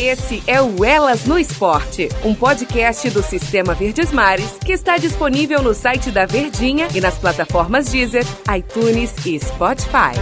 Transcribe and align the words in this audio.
Esse 0.00 0.40
é 0.46 0.62
o 0.62 0.84
Elas 0.84 1.24
no 1.24 1.36
Esporte, 1.36 2.08
um 2.24 2.32
podcast 2.32 3.10
do 3.10 3.20
Sistema 3.20 3.74
Verdes 3.74 4.12
Mares 4.12 4.56
que 4.64 4.70
está 4.70 4.96
disponível 4.96 5.60
no 5.60 5.74
site 5.74 6.12
da 6.12 6.24
Verdinha 6.24 6.86
e 6.94 7.00
nas 7.00 7.18
plataformas 7.18 7.88
Deezer, 7.90 8.22
iTunes 8.56 9.12
e 9.26 9.40
Spotify. 9.40 10.14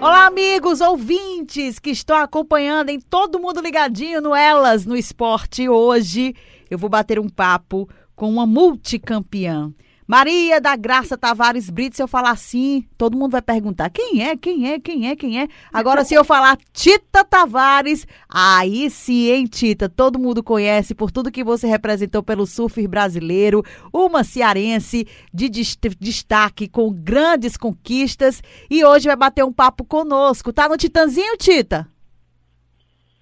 Olá, 0.00 0.26
amigos 0.26 0.80
ouvintes 0.80 1.78
que 1.78 1.90
estão 1.90 2.16
acompanhando 2.16 2.88
em 2.88 2.98
todo 2.98 3.38
mundo 3.38 3.60
ligadinho 3.60 4.20
no 4.20 4.34
Elas 4.34 4.84
no 4.84 4.96
Esporte. 4.96 5.68
Hoje 5.68 6.34
eu 6.68 6.76
vou 6.76 6.90
bater 6.90 7.20
um 7.20 7.28
papo 7.28 7.88
com 8.16 8.28
uma 8.28 8.48
multicampeã. 8.48 9.72
Maria 10.10 10.60
da 10.60 10.74
Graça 10.74 11.16
Tavares 11.16 11.70
Brito, 11.70 11.94
se 11.94 12.02
eu 12.02 12.08
falar 12.08 12.32
assim, 12.32 12.84
todo 12.98 13.16
mundo 13.16 13.30
vai 13.30 13.40
perguntar 13.40 13.90
quem 13.90 14.26
é, 14.26 14.36
quem 14.36 14.68
é, 14.68 14.80
quem 14.80 15.08
é, 15.08 15.14
quem 15.14 15.40
é. 15.40 15.46
Agora, 15.72 16.04
se 16.04 16.14
eu 16.14 16.24
falar 16.24 16.58
Tita 16.72 17.24
Tavares, 17.24 18.08
aí 18.28 18.90
sim, 18.90 19.30
hein, 19.30 19.46
Tita? 19.46 19.88
Todo 19.88 20.18
mundo 20.18 20.42
conhece 20.42 20.96
por 20.96 21.12
tudo 21.12 21.30
que 21.30 21.44
você 21.44 21.68
representou 21.68 22.24
pelo 22.24 22.44
surf 22.44 22.84
brasileiro, 22.88 23.64
uma 23.92 24.24
cearense 24.24 25.06
de 25.32 25.48
destaque 25.48 26.66
com 26.66 26.92
grandes 26.92 27.56
conquistas 27.56 28.42
e 28.68 28.84
hoje 28.84 29.06
vai 29.06 29.16
bater 29.16 29.44
um 29.44 29.52
papo 29.52 29.84
conosco. 29.84 30.52
Tá 30.52 30.68
no 30.68 30.76
Titanzinho, 30.76 31.36
Tita? 31.36 31.86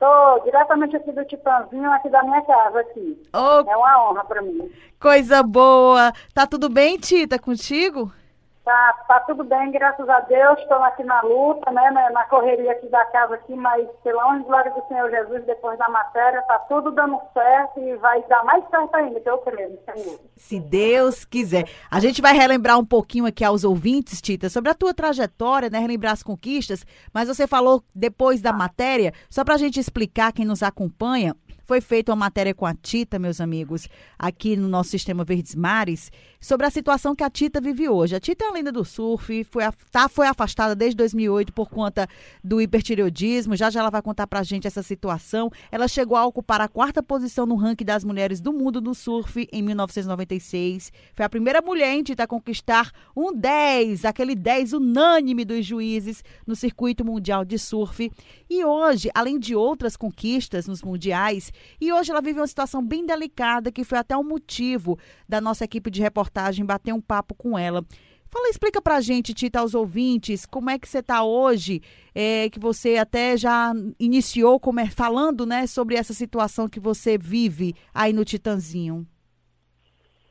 Estou 0.00 0.44
diretamente 0.44 0.94
aqui 0.94 1.10
do 1.10 1.24
Titãzinho, 1.24 1.90
aqui 1.90 2.08
da 2.08 2.22
minha 2.22 2.40
casa 2.42 2.78
aqui. 2.78 3.20
Oh, 3.34 3.68
é 3.68 3.76
uma 3.76 4.10
honra 4.10 4.24
para 4.24 4.40
mim. 4.40 4.70
Coisa 5.00 5.42
boa. 5.42 6.12
Tá 6.32 6.46
tudo 6.46 6.68
bem, 6.68 6.96
Tita, 6.96 7.36
contigo? 7.36 8.12
Tá, 8.68 8.92
tá 9.08 9.20
tudo 9.20 9.44
bem, 9.44 9.70
graças 9.70 10.06
a 10.06 10.20
Deus. 10.20 10.58
Estou 10.58 10.76
aqui 10.82 11.02
na 11.02 11.22
luta, 11.22 11.72
né, 11.72 11.90
na 12.12 12.24
correria 12.24 12.72
aqui 12.72 12.86
da 12.88 13.02
casa 13.06 13.36
aqui, 13.36 13.56
mas 13.56 13.88
pela 14.04 14.26
honra 14.26 14.40
e 14.40 14.44
glória 14.44 14.70
do 14.72 14.86
Senhor 14.88 15.08
Jesus, 15.08 15.42
depois 15.46 15.78
da 15.78 15.88
matéria, 15.88 16.42
tá 16.42 16.58
tudo 16.68 16.90
dando 16.90 17.18
certo 17.32 17.80
e 17.80 17.96
vai 17.96 18.22
dar 18.24 18.44
mais 18.44 18.62
certo 18.68 18.94
ainda, 18.94 19.20
que 19.20 19.30
eu 19.30 19.38
creio, 19.38 19.78
Senhor. 19.86 20.20
Se 20.36 20.60
Deus 20.60 21.24
quiser. 21.24 21.66
A 21.90 21.98
gente 21.98 22.20
vai 22.20 22.34
relembrar 22.34 22.78
um 22.78 22.84
pouquinho 22.84 23.24
aqui 23.24 23.42
aos 23.42 23.64
ouvintes, 23.64 24.20
Tita, 24.20 24.50
sobre 24.50 24.70
a 24.70 24.74
tua 24.74 24.92
trajetória, 24.92 25.70
né, 25.70 25.78
relembrar 25.78 26.12
as 26.12 26.22
conquistas, 26.22 26.84
mas 27.10 27.26
você 27.26 27.46
falou 27.46 27.82
depois 27.94 28.42
da 28.42 28.52
matéria, 28.52 29.14
só 29.30 29.44
para 29.44 29.54
a 29.54 29.58
gente 29.58 29.80
explicar 29.80 30.30
quem 30.30 30.44
nos 30.44 30.62
acompanha, 30.62 31.34
foi 31.68 31.82
feita 31.82 32.10
uma 32.10 32.16
matéria 32.16 32.54
com 32.54 32.64
a 32.64 32.72
Tita, 32.72 33.18
meus 33.18 33.42
amigos, 33.42 33.90
aqui 34.18 34.56
no 34.56 34.66
nosso 34.66 34.88
Sistema 34.88 35.22
Verdes 35.22 35.54
Mares, 35.54 36.10
sobre 36.40 36.66
a 36.66 36.70
situação 36.70 37.14
que 37.14 37.22
a 37.22 37.28
Tita 37.28 37.60
vive 37.60 37.90
hoje. 37.90 38.16
A 38.16 38.20
Tita 38.20 38.42
é 38.42 38.48
uma 38.48 38.54
lenda 38.54 38.72
do 38.72 38.86
surf, 38.86 39.44
foi, 39.44 39.62
tá, 39.92 40.08
foi 40.08 40.26
afastada 40.26 40.74
desde 40.74 40.96
2008 40.96 41.52
por 41.52 41.68
conta 41.68 42.08
do 42.42 42.58
hipertireoidismo. 42.58 43.54
Já 43.54 43.68
já 43.68 43.80
ela 43.80 43.90
vai 43.90 44.00
contar 44.00 44.26
pra 44.26 44.42
gente 44.42 44.66
essa 44.66 44.82
situação. 44.82 45.50
Ela 45.70 45.86
chegou 45.86 46.16
a 46.16 46.24
ocupar 46.24 46.58
a 46.62 46.68
quarta 46.68 47.02
posição 47.02 47.44
no 47.44 47.54
ranking 47.54 47.84
das 47.84 48.02
mulheres 48.02 48.40
do 48.40 48.50
mundo 48.50 48.80
no 48.80 48.94
surf 48.94 49.46
em 49.52 49.60
1996. 49.60 50.90
Foi 51.14 51.26
a 51.26 51.28
primeira 51.28 51.60
mulher 51.60 51.92
em 51.92 52.02
Tita 52.02 52.22
a 52.22 52.26
conquistar 52.26 52.90
um 53.14 53.30
10, 53.30 54.06
aquele 54.06 54.34
10 54.34 54.72
unânime 54.72 55.44
dos 55.44 55.66
juízes 55.66 56.24
no 56.46 56.56
circuito 56.56 57.04
mundial 57.04 57.44
de 57.44 57.58
surf. 57.58 58.10
E 58.48 58.64
hoje, 58.64 59.10
além 59.14 59.38
de 59.38 59.54
outras 59.54 59.98
conquistas 59.98 60.66
nos 60.66 60.82
mundiais, 60.82 61.52
e 61.80 61.92
hoje 61.92 62.10
ela 62.10 62.20
vive 62.20 62.40
uma 62.40 62.46
situação 62.46 62.82
bem 62.82 63.04
delicada, 63.04 63.72
que 63.72 63.84
foi 63.84 63.98
até 63.98 64.16
o 64.16 64.20
um 64.20 64.24
motivo 64.24 64.98
da 65.28 65.40
nossa 65.40 65.64
equipe 65.64 65.90
de 65.90 66.02
reportagem 66.02 66.64
bater 66.64 66.92
um 66.92 67.00
papo 67.00 67.34
com 67.34 67.58
ela. 67.58 67.84
Fala, 68.30 68.48
explica 68.48 68.82
pra 68.82 69.00
gente, 69.00 69.32
Tita, 69.32 69.60
aos 69.60 69.74
ouvintes, 69.74 70.44
como 70.44 70.68
é 70.68 70.78
que 70.78 70.86
você 70.86 70.98
está 70.98 71.24
hoje, 71.24 71.80
é, 72.14 72.50
que 72.50 72.60
você 72.60 72.98
até 72.98 73.38
já 73.38 73.72
iniciou 73.98 74.60
como 74.60 74.80
é, 74.80 74.86
falando, 74.86 75.46
né, 75.46 75.66
sobre 75.66 75.96
essa 75.96 76.12
situação 76.12 76.68
que 76.68 76.78
você 76.78 77.16
vive 77.16 77.74
aí 77.94 78.12
no 78.12 78.26
Titanzinho. 78.26 79.06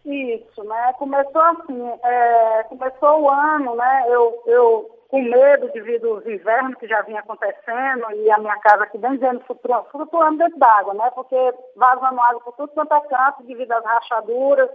Isso, 0.06 0.64
né, 0.64 0.94
começou 1.00 1.42
assim, 1.42 1.82
é, 2.04 2.64
começou 2.70 3.22
o 3.24 3.30
ano, 3.32 3.76
né, 3.76 4.06
eu, 4.10 4.44
eu 4.46 4.97
com 5.10 5.22
medo 5.22 5.72
devido 5.72 6.10
aos 6.10 6.26
invernos 6.26 6.76
que 6.76 6.88
já 6.88 7.02
vinha 7.02 7.20
acontecendo 7.20 8.12
e 8.14 8.30
a 8.30 8.38
minha 8.38 8.58
casa 8.60 8.84
aqui 8.84 8.98
bem 8.98 9.14
dizendo 9.14 9.44
flutuando, 9.46 10.38
dentro 10.38 10.60
d'água, 10.60 10.94
né? 10.94 11.10
Porque 11.12 11.36
vazando 11.76 12.20
água 12.20 12.42
por 12.42 12.54
tudo 12.54 12.74
quanto 12.74 12.94
é 12.94 13.02
canto 13.02 13.44
devido 13.44 13.72
às 13.72 13.86
rachaduras, 13.86 14.70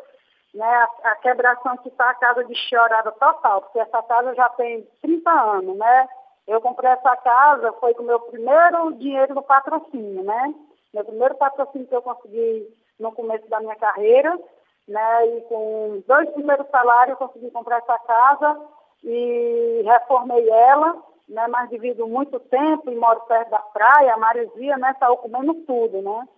né? 0.54 0.66
A, 0.66 1.10
a 1.10 1.14
quebração 1.16 1.76
que 1.78 1.88
está 1.88 2.10
a 2.10 2.14
casa 2.14 2.44
de 2.44 2.54
chorada 2.54 3.12
total, 3.12 3.62
porque 3.62 3.78
essa 3.78 4.02
casa 4.02 4.34
já 4.34 4.48
tem 4.50 4.86
30 5.02 5.30
anos, 5.30 5.76
né? 5.76 6.08
Eu 6.46 6.60
comprei 6.60 6.90
essa 6.90 7.16
casa, 7.16 7.72
foi 7.74 7.94
com 7.94 8.02
o 8.02 8.06
meu 8.06 8.20
primeiro 8.20 8.92
dinheiro 8.94 9.34
do 9.34 9.42
patrocínio, 9.42 10.24
né? 10.24 10.54
Meu 10.94 11.04
primeiro 11.04 11.34
patrocínio 11.34 11.86
que 11.86 11.94
eu 11.94 12.02
consegui 12.02 12.68
no 12.98 13.12
começo 13.12 13.48
da 13.48 13.60
minha 13.60 13.76
carreira, 13.76 14.38
né? 14.88 15.26
E 15.26 15.40
com 15.42 16.02
dois 16.06 16.30
primeiros 16.30 16.66
salários 16.70 17.20
eu 17.20 17.28
consegui 17.28 17.50
comprar 17.50 17.78
essa 17.78 17.98
casa 17.98 18.60
e 19.04 19.82
reformei 19.84 20.48
ela, 20.48 21.02
né, 21.28 21.46
mas 21.48 21.70
devido 21.70 22.06
muito 22.06 22.38
tempo 22.40 22.90
e 22.90 22.96
moro 22.96 23.20
perto 23.22 23.50
da 23.50 23.58
praia, 23.58 24.14
a 24.14 24.18
maresia, 24.18 24.76
né, 24.76 24.94
saiu 24.98 25.16
comendo 25.16 25.54
tudo, 25.66 26.02
né. 26.02 26.28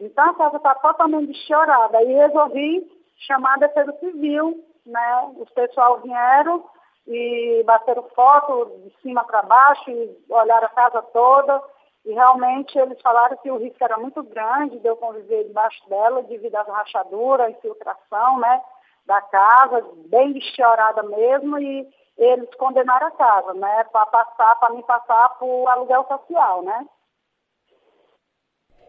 Então 0.00 0.30
a 0.30 0.34
casa 0.34 0.56
está 0.56 0.74
totalmente 0.74 1.32
chorada. 1.46 1.98
Aí 1.98 2.12
resolvi 2.12 2.90
chamar 3.26 3.54
a 3.54 3.66
defesa 3.66 3.92
civil, 3.98 4.64
né, 4.84 5.32
os 5.36 5.48
pessoal 5.50 6.00
vieram 6.00 6.64
e 7.06 7.62
bateram 7.64 8.02
foto 8.14 8.80
de 8.84 8.94
cima 9.00 9.24
para 9.24 9.42
baixo 9.42 9.90
e 9.90 10.16
olharam 10.28 10.66
a 10.66 10.70
casa 10.70 11.02
toda. 11.02 11.62
E 12.04 12.12
realmente 12.12 12.76
eles 12.76 13.00
falaram 13.00 13.36
que 13.36 13.50
o 13.50 13.58
risco 13.58 13.82
era 13.82 13.96
muito 13.96 14.22
grande 14.24 14.80
de 14.80 14.86
eu 14.88 14.96
conviver 14.96 15.44
debaixo 15.44 15.88
dela 15.88 16.22
devido 16.24 16.56
às 16.56 16.66
rachaduras, 16.66 17.50
infiltração, 17.50 18.40
né, 18.40 18.60
da 19.06 19.20
casa, 19.20 19.84
bem 20.06 20.40
chorada 20.40 21.02
mesmo, 21.04 21.58
e 21.58 21.88
eles 22.22 22.48
condenaram 22.56 23.06
a 23.06 23.10
casa, 23.10 23.54
né? 23.54 23.84
Para 23.84 24.06
passar, 24.06 24.56
para 24.56 24.74
me 24.74 24.82
passar 24.82 25.30
por 25.38 25.68
aluguel 25.68 26.06
social, 26.06 26.62
né? 26.62 26.86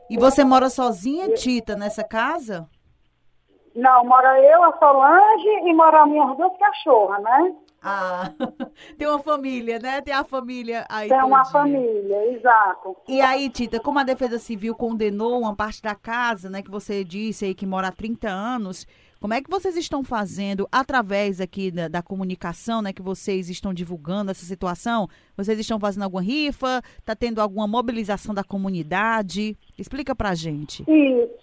E 0.10 0.18
você 0.18 0.44
mora 0.44 0.70
sozinha, 0.70 1.34
Tita, 1.34 1.76
nessa 1.76 2.04
casa? 2.04 2.70
Não, 3.76 4.06
mora 4.06 4.40
eu, 4.40 4.64
a 4.64 4.78
Solange 4.78 5.50
e 5.68 5.74
mora 5.74 6.06
minhas 6.06 6.38
duas 6.38 6.56
cachorras, 6.58 7.24
né? 7.24 7.56
Ah, 7.82 8.32
tem 8.98 9.08
uma 9.08 9.20
família, 9.20 9.78
né? 9.80 10.02
Tem 10.02 10.14
a 10.14 10.24
família 10.24 10.86
aí. 10.88 11.10
Tem 11.10 11.24
uma 11.24 11.44
família, 11.44 12.32
exato. 12.32 12.96
E 13.08 13.20
aí, 13.20 13.50
Tita, 13.50 13.80
como 13.80 14.00
a 14.00 14.04
Defesa 14.04 14.40
Civil 14.40 14.74
condenou 14.76 15.40
uma 15.40 15.56
parte 15.56 15.82
da 15.82 15.94
casa, 15.94 16.50
né, 16.50 16.62
que 16.62 16.72
você 16.72 17.04
disse 17.04 17.44
aí 17.44 17.54
que 17.54 17.66
mora 17.66 17.90
há 17.90 17.92
30 17.92 18.30
anos, 18.30 18.88
como 19.24 19.34
é 19.34 19.42
que 19.42 19.50
vocês 19.50 19.78
estão 19.78 20.04
fazendo 20.04 20.68
através 20.70 21.40
aqui 21.40 21.72
da, 21.72 21.88
da, 21.88 22.04
comunicação, 22.04 22.82
né, 22.82 22.92
que 22.92 23.02
vocês 23.02 23.50
estão 23.50 23.74
divulgando 23.74 24.32
essa 24.32 24.46
situação? 24.46 25.08
Vocês 25.38 25.58
estão 25.58 25.80
fazendo 25.80 26.04
alguma 26.04 26.22
rifa? 26.22 26.82
Está 27.00 27.16
tendo 27.16 27.40
alguma 27.40 27.66
mobilização 27.66 28.36
da 28.36 28.44
comunidade? 28.44 29.58
Explica 29.80 30.14
pra 30.14 30.36
gente. 30.36 30.84
Isso. 30.84 31.34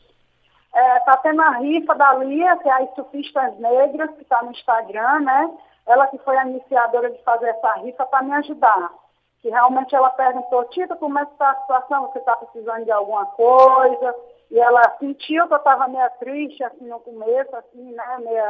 Está 0.99 1.15
é, 1.15 1.17
tendo 1.23 1.41
a 1.41 1.57
rifa 1.57 1.95
da 1.95 2.13
Lia, 2.17 2.55
que 2.59 2.69
é 2.69 2.73
a 2.73 2.87
Surfistas 2.95 3.59
Negras, 3.59 4.11
que 4.11 4.25
está 4.25 4.43
no 4.43 4.51
Instagram, 4.51 5.21
né? 5.21 5.51
Ela 5.87 6.07
que 6.09 6.19
foi 6.19 6.37
a 6.37 6.47
iniciadora 6.47 7.11
de 7.11 7.23
fazer 7.23 7.47
essa 7.47 7.77
rifa 7.77 8.05
para 8.05 8.23
me 8.23 8.33
ajudar. 8.33 8.93
Que 9.41 9.49
realmente 9.49 9.95
ela 9.95 10.11
perguntou, 10.11 10.65
Tita, 10.65 10.97
como 10.97 11.19
é 11.19 11.25
que 11.25 11.33
está 11.33 11.53
a 11.53 11.61
situação? 11.63 12.09
Você 12.09 12.19
está 12.19 12.37
precisando 12.37 12.85
de 12.85 12.93
alguma 12.93 13.25
coisa? 13.25 14.15
E 14.51 14.59
ela 14.59 14.83
sentiu 14.99 15.47
que 15.47 15.55
eu 15.55 15.59
estava 15.59 15.89
meio 15.89 16.11
triste, 16.19 16.63
assim, 16.65 16.89
no 16.89 16.99
começo, 17.01 17.55
assim, 17.57 17.93
né, 17.93 18.19
meio 18.19 18.45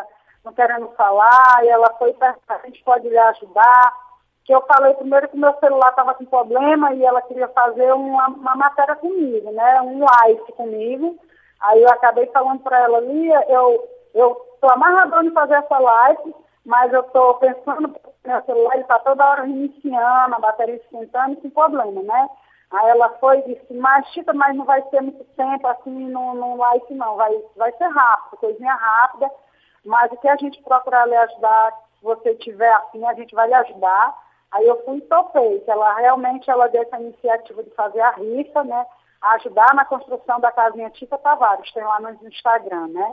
não 0.45 0.53
querendo 0.55 0.89
falar, 0.97 1.63
e 1.63 1.69
ela 1.69 1.93
foi 1.99 2.15
perguntar 2.15 2.57
a 2.57 2.67
gente 2.67 2.83
pode 2.83 3.09
lhe 3.09 3.19
ajudar. 3.19 3.93
Que 4.45 4.55
eu 4.55 4.63
falei 4.63 4.95
primeiro 4.95 5.29
que 5.29 5.37
meu 5.37 5.55
celular 5.59 5.91
estava 5.91 6.15
com 6.15 6.25
problema 6.25 6.95
e 6.95 7.05
ela 7.05 7.21
queria 7.23 7.49
fazer 7.49 7.93
uma, 7.93 8.29
uma 8.29 8.57
matéria 8.57 8.97
comigo, 8.97 9.53
né, 9.53 9.83
um 9.83 10.05
live 10.05 10.53
comigo. 10.53 11.19
Aí 11.61 11.83
eu 11.83 11.91
acabei 11.91 12.27
falando 12.29 12.61
para 12.61 12.79
ela, 12.79 13.01
Lia, 13.01 13.45
eu 13.49 13.87
estou 14.15 14.71
amarradona 14.71 15.29
em 15.29 15.35
fazer 15.35 15.55
essa 15.55 15.79
live, 15.79 16.35
mas 16.65 16.91
eu 16.93 17.03
estou 17.03 17.35
pensando 17.35 17.95
meu 18.25 18.43
celular 18.43 18.79
está 18.79 18.99
toda 18.99 19.27
hora 19.27 19.47
iniciando, 19.47 20.35
a 20.35 20.39
bateria 20.39 20.77
esquentando, 20.77 21.41
sem 21.41 21.51
problema, 21.51 22.03
né? 22.03 22.29
Aí 22.71 22.89
ela 22.89 23.09
foi 23.19 23.41
e 23.41 23.55
disse, 23.55 23.75
mas 23.75 24.07
Chita, 24.09 24.33
mas 24.33 24.57
não 24.57 24.65
vai 24.65 24.81
ser 24.91 25.01
muito 25.01 25.25
tempo 25.37 25.67
assim 25.67 25.91
no, 25.91 26.35
no 26.35 26.57
live 26.57 26.95
não, 26.95 27.17
vai, 27.17 27.37
vai 27.57 27.73
ser 27.73 27.89
rápido, 27.89 28.39
coisinha 28.39 28.73
rápida, 28.73 29.29
mas 29.85 30.13
o 30.13 30.17
que 30.17 30.29
a 30.29 30.37
gente 30.37 30.63
procurar 30.63 31.07
lhe 31.07 31.17
ajudar, 31.17 31.73
se 31.99 32.05
você 32.05 32.35
tiver 32.37 32.73
afim, 32.73 33.05
a 33.07 33.15
gente 33.15 33.35
vai 33.35 33.49
lhe 33.49 33.55
ajudar. 33.55 34.17
Aí 34.53 34.67
eu 34.67 34.85
fui 34.85 34.99
e 34.99 35.03
topei, 35.03 35.61
que 35.61 35.71
ela 35.71 35.95
realmente 35.95 36.49
ela 36.51 36.69
deu 36.69 36.83
essa 36.83 37.01
iniciativa 37.01 37.63
de 37.63 37.71
fazer 37.71 38.01
a 38.01 38.11
rifa, 38.13 38.65
né? 38.65 38.87
Ajudar 39.35 39.75
na 39.75 39.85
construção 39.85 40.41
da 40.41 40.51
casinha 40.51 40.91
Tita 40.91 41.19
Tavares, 41.19 41.73
tem 41.73 41.83
lá 41.83 42.01
no 42.01 42.11
Instagram, 42.27 42.89
né? 42.89 43.11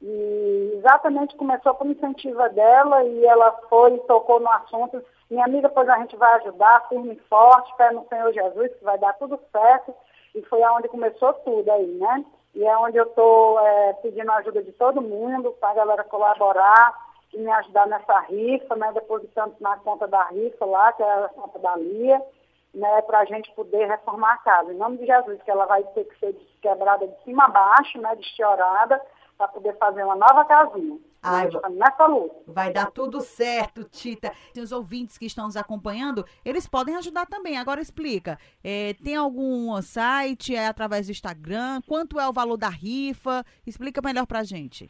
E 0.00 0.72
exatamente 0.76 1.36
começou 1.36 1.74
por 1.74 1.86
iniciativa 1.86 2.48
dela 2.50 3.02
e 3.04 3.24
ela 3.24 3.52
foi 3.68 3.94
e 3.94 4.00
tocou 4.00 4.40
no 4.40 4.50
assunto 4.50 5.02
minha 5.30 5.44
amiga, 5.44 5.68
pois 5.68 5.88
a 5.88 5.98
gente 5.98 6.16
vai 6.16 6.34
ajudar, 6.36 6.88
firme 6.88 7.14
e 7.14 7.28
forte, 7.28 7.74
pé 7.76 7.90
no 7.92 8.06
Senhor 8.08 8.32
Jesus, 8.32 8.74
que 8.74 8.84
vai 8.84 8.98
dar 8.98 9.12
tudo 9.14 9.38
certo. 9.52 9.94
E 10.34 10.42
foi 10.42 10.62
aonde 10.62 10.88
começou 10.88 11.32
tudo 11.34 11.70
aí, 11.70 11.86
né? 11.86 12.24
E 12.54 12.64
é 12.64 12.78
onde 12.78 12.96
eu 12.96 13.04
estou 13.04 13.60
é, 13.60 13.92
pedindo 13.94 14.30
a 14.30 14.36
ajuda 14.36 14.62
de 14.62 14.72
todo 14.72 15.02
mundo, 15.02 15.52
para 15.60 15.70
a 15.70 15.74
galera 15.74 16.04
colaborar 16.04 16.94
e 17.34 17.38
me 17.38 17.50
ajudar 17.50 17.86
nessa 17.86 18.20
rifa, 18.20 18.74
né? 18.76 18.90
Depositando 18.92 19.54
na 19.60 19.76
conta 19.78 20.06
da 20.06 20.24
rifa 20.24 20.64
lá, 20.64 20.92
que 20.92 21.02
é 21.02 21.24
a 21.24 21.28
conta 21.28 21.58
da 21.58 21.76
Lia, 21.76 22.22
né? 22.74 23.02
Para 23.02 23.20
a 23.20 23.24
gente 23.26 23.50
poder 23.52 23.86
reformar 23.86 24.34
a 24.34 24.38
casa. 24.38 24.72
Em 24.72 24.76
nome 24.76 24.96
de 24.96 25.06
Jesus, 25.06 25.42
que 25.42 25.50
ela 25.50 25.66
vai 25.66 25.82
ter 25.82 26.04
que 26.04 26.18
ser 26.18 26.34
quebrada 26.62 27.06
de 27.06 27.22
cima 27.24 27.44
a 27.44 27.48
baixo, 27.48 28.00
né? 28.00 28.16
Destiorada, 28.16 29.00
para 29.36 29.48
poder 29.48 29.76
fazer 29.76 30.02
uma 30.04 30.16
nova 30.16 30.44
casinha. 30.46 30.98
Ai. 31.22 31.48
Vai 32.46 32.72
dar 32.72 32.90
tudo 32.90 33.20
certo, 33.20 33.84
Tita. 33.84 34.32
Tem 34.54 34.62
os 34.62 34.72
ouvintes 34.72 35.18
que 35.18 35.26
estão 35.26 35.46
nos 35.46 35.56
acompanhando, 35.56 36.24
eles 36.44 36.68
podem 36.68 36.96
ajudar 36.96 37.26
também. 37.26 37.58
Agora 37.58 37.80
explica. 37.80 38.38
É, 38.62 38.94
tem 39.02 39.16
algum 39.16 39.80
site? 39.82 40.54
É 40.54 40.66
através 40.66 41.06
do 41.06 41.12
Instagram? 41.12 41.80
Quanto 41.86 42.20
é 42.20 42.28
o 42.28 42.32
valor 42.32 42.56
da 42.56 42.68
rifa? 42.68 43.44
Explica 43.66 44.00
melhor 44.02 44.26
pra 44.26 44.44
gente. 44.44 44.88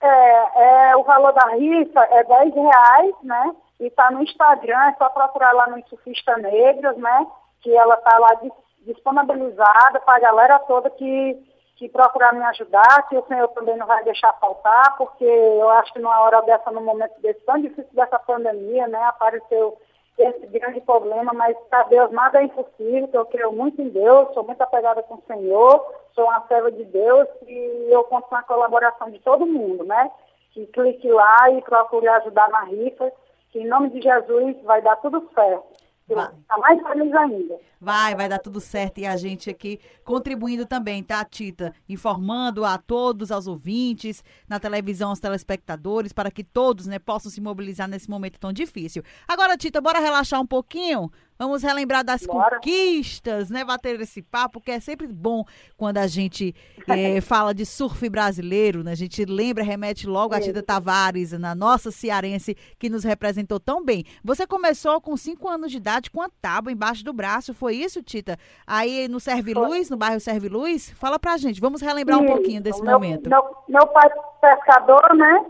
É, 0.00 0.90
é 0.90 0.96
o 0.96 1.04
valor 1.04 1.32
da 1.32 1.48
rifa 1.54 2.00
é 2.00 2.22
10 2.24 2.54
reais, 2.54 3.14
né? 3.22 3.56
E 3.80 3.90
tá 3.90 4.10
no 4.10 4.22
Instagram, 4.22 4.78
é 4.88 4.94
só 4.96 5.08
procurar 5.08 5.52
lá 5.52 5.66
no 5.68 5.82
Surfista 5.88 6.36
Negras, 6.36 6.96
né? 6.96 7.26
Que 7.62 7.74
ela 7.74 7.96
tá 7.96 8.18
lá 8.18 8.40
disponibilizada 8.82 10.00
para 10.00 10.16
a 10.16 10.20
galera 10.20 10.58
toda 10.60 10.90
que 10.90 11.55
que 11.76 11.88
procurar 11.88 12.32
me 12.32 12.42
ajudar, 12.44 13.06
que 13.08 13.16
o 13.16 13.24
Senhor 13.26 13.48
também 13.48 13.76
não 13.76 13.86
vai 13.86 14.02
deixar 14.02 14.32
faltar, 14.34 14.96
porque 14.96 15.24
eu 15.24 15.68
acho 15.70 15.92
que 15.92 15.98
numa 15.98 16.20
hora 16.20 16.40
dessa, 16.42 16.70
num 16.70 16.82
momento 16.82 17.20
desse 17.20 17.40
tão 17.40 17.60
difícil 17.60 17.92
dessa 17.92 18.18
pandemia, 18.18 18.88
né, 18.88 19.02
apareceu 19.04 19.76
esse 20.18 20.46
grande 20.46 20.80
problema, 20.80 21.32
mas 21.34 21.54
para 21.68 21.82
Deus 21.84 22.10
nada 22.10 22.40
é 22.40 22.44
impossível, 22.44 23.08
eu 23.12 23.26
creio 23.26 23.52
muito 23.52 23.82
em 23.82 23.90
Deus, 23.90 24.32
sou 24.32 24.42
muito 24.42 24.62
apegada 24.62 25.02
com 25.02 25.16
o 25.16 25.22
Senhor, 25.26 25.94
sou 26.14 26.24
uma 26.24 26.46
serva 26.46 26.72
de 26.72 26.84
Deus 26.84 27.28
e 27.46 27.88
eu 27.90 28.02
conto 28.04 28.26
com 28.28 28.36
a 28.36 28.42
colaboração 28.42 29.10
de 29.10 29.18
todo 29.18 29.44
mundo, 29.44 29.84
né? 29.84 30.10
Que 30.52 30.66
clique 30.68 31.10
lá 31.12 31.50
e 31.50 31.60
procure 31.60 32.08
ajudar 32.08 32.48
na 32.48 32.64
rifa, 32.64 33.12
que 33.52 33.58
em 33.58 33.66
nome 33.66 33.90
de 33.90 34.00
Jesus 34.00 34.56
vai 34.62 34.80
dar 34.80 34.96
tudo 34.96 35.28
certo. 35.34 35.66
Vai. 36.08 36.32
Tá 36.46 36.58
mais 36.58 36.80
feliz 36.82 37.12
ainda. 37.14 37.58
Vai, 37.80 38.14
vai 38.14 38.28
dar 38.28 38.38
tudo 38.38 38.60
certo. 38.60 38.98
E 38.98 39.06
a 39.06 39.16
gente 39.16 39.50
aqui 39.50 39.80
contribuindo 40.04 40.64
também, 40.64 41.02
tá, 41.02 41.24
Tita? 41.24 41.74
Informando 41.88 42.64
a 42.64 42.78
todos, 42.78 43.32
aos 43.32 43.46
ouvintes, 43.48 44.22
na 44.48 44.60
televisão, 44.60 45.10
aos 45.10 45.18
telespectadores, 45.18 46.12
para 46.12 46.30
que 46.30 46.44
todos 46.44 46.86
né, 46.86 46.98
possam 46.98 47.30
se 47.30 47.40
mobilizar 47.40 47.88
nesse 47.88 48.08
momento 48.08 48.38
tão 48.38 48.52
difícil. 48.52 49.02
Agora, 49.26 49.56
Tita, 49.56 49.80
bora 49.80 49.98
relaxar 49.98 50.40
um 50.40 50.46
pouquinho? 50.46 51.10
Vamos 51.38 51.62
relembrar 51.62 52.04
das 52.04 52.26
Bora. 52.26 52.56
conquistas, 52.56 53.50
né? 53.50 53.64
Bater 53.64 54.00
esse 54.00 54.22
papo, 54.22 54.60
que 54.60 54.70
é 54.70 54.80
sempre 54.80 55.06
bom 55.06 55.44
quando 55.76 55.98
a 55.98 56.06
gente 56.06 56.54
é, 56.88 57.20
fala 57.22 57.54
de 57.54 57.66
surf 57.66 58.08
brasileiro, 58.08 58.82
né? 58.82 58.92
A 58.92 58.96
gente 58.96 59.24
lembra, 59.24 59.62
remete 59.62 60.06
logo 60.06 60.34
a 60.34 60.40
Tita 60.40 60.62
Tavares, 60.62 61.32
na 61.32 61.54
nossa 61.54 61.90
cearense, 61.90 62.54
que 62.78 62.88
nos 62.88 63.04
representou 63.04 63.60
tão 63.60 63.84
bem. 63.84 64.04
Você 64.24 64.46
começou 64.46 65.00
com 65.00 65.16
cinco 65.16 65.48
anos 65.48 65.70
de 65.70 65.76
idade 65.76 66.10
com 66.10 66.22
a 66.22 66.28
tábua 66.40 66.72
embaixo 66.72 67.04
do 67.04 67.12
braço, 67.12 67.52
foi 67.52 67.76
isso, 67.76 68.02
Tita? 68.02 68.36
Aí 68.66 69.08
no 69.08 69.20
Serve 69.20 69.54
Luz, 69.54 69.90
no 69.90 69.96
bairro 69.96 70.20
Serve 70.20 70.48
Luz? 70.48 70.90
Fala 70.92 71.18
pra 71.18 71.36
gente, 71.36 71.60
vamos 71.60 71.82
relembrar 71.82 72.18
um 72.18 72.26
pouquinho 72.26 72.62
desse 72.62 72.82
meu, 72.82 72.92
momento. 72.92 73.28
Meu, 73.28 73.44
meu 73.68 73.86
pai 73.88 74.08
pescador, 74.40 75.14
né? 75.14 75.44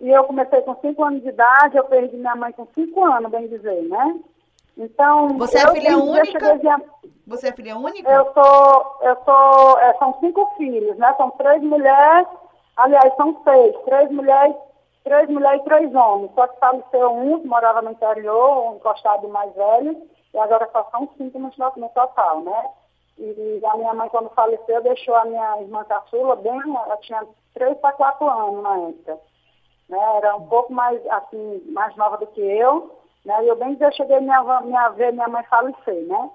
E 0.00 0.08
eu 0.10 0.24
comecei 0.24 0.60
com 0.62 0.76
cinco 0.80 1.04
anos 1.04 1.22
de 1.22 1.28
idade, 1.28 1.76
eu 1.76 1.84
perdi 1.84 2.16
minha 2.16 2.36
mãe 2.36 2.52
com 2.52 2.66
cinco 2.74 3.04
anos, 3.04 3.30
bem 3.30 3.48
dizer, 3.48 3.82
né? 3.88 4.20
Então, 4.78 5.36
você 5.36 5.58
é 5.58 5.72
filha 5.72 5.98
única? 5.98 6.56
Você 7.26 7.48
é 7.48 7.52
filha 7.52 7.76
única? 7.76 8.08
Eu 8.08 8.32
sou, 8.32 8.96
eu 9.02 9.16
sou, 9.24 9.78
é, 9.80 9.92
são 9.94 10.16
cinco 10.20 10.46
filhos, 10.56 10.96
né? 10.96 11.12
São 11.16 11.32
três 11.32 11.60
mulheres, 11.62 12.28
aliás, 12.76 13.12
são 13.16 13.42
seis, 13.42 13.76
três 13.84 14.08
mulheres, 14.12 14.54
três 15.02 15.28
mulheres 15.28 15.60
e 15.60 15.64
três 15.64 15.94
homens. 15.94 16.30
Só 16.32 16.46
que 16.46 16.60
faleceu 16.60 17.12
um, 17.12 17.40
que 17.40 17.48
morava 17.48 17.82
no 17.82 17.90
interior, 17.90 18.70
um 18.70 18.76
encostado 18.76 19.28
mais 19.28 19.52
velho, 19.52 20.00
e 20.32 20.38
agora 20.38 20.70
só 20.72 20.88
são 20.92 21.08
cinco 21.18 21.40
no, 21.40 21.50
no 21.76 21.88
total, 21.88 22.40
né? 22.42 22.70
E 23.18 23.60
a 23.64 23.76
minha 23.76 23.94
mãe, 23.94 24.08
quando 24.10 24.30
faleceu, 24.30 24.80
deixou 24.80 25.16
a 25.16 25.24
minha 25.24 25.60
irmã 25.60 25.82
caçula 25.84 26.36
bem, 26.36 26.52
ela 26.52 26.96
tinha 26.98 27.26
três 27.52 27.76
para 27.78 27.92
quatro 27.92 28.30
anos 28.30 28.62
na 28.62 28.78
época. 28.78 29.18
Né? 29.88 29.98
Era 30.18 30.36
um 30.36 30.46
pouco 30.46 30.72
mais, 30.72 31.04
assim, 31.08 31.64
mais 31.72 31.96
nova 31.96 32.16
do 32.18 32.28
que 32.28 32.40
eu. 32.40 32.96
Né? 33.24 33.44
E 33.44 33.48
eu 33.48 33.56
bem 33.56 33.74
dizer, 33.74 33.92
cheguei 33.94 34.16
a 34.16 34.20
minha, 34.20 34.60
minha, 34.62 34.88
ver 34.90 35.12
minha 35.12 35.28
mãe 35.28 35.42
falecer, 35.44 36.06
né? 36.06 36.30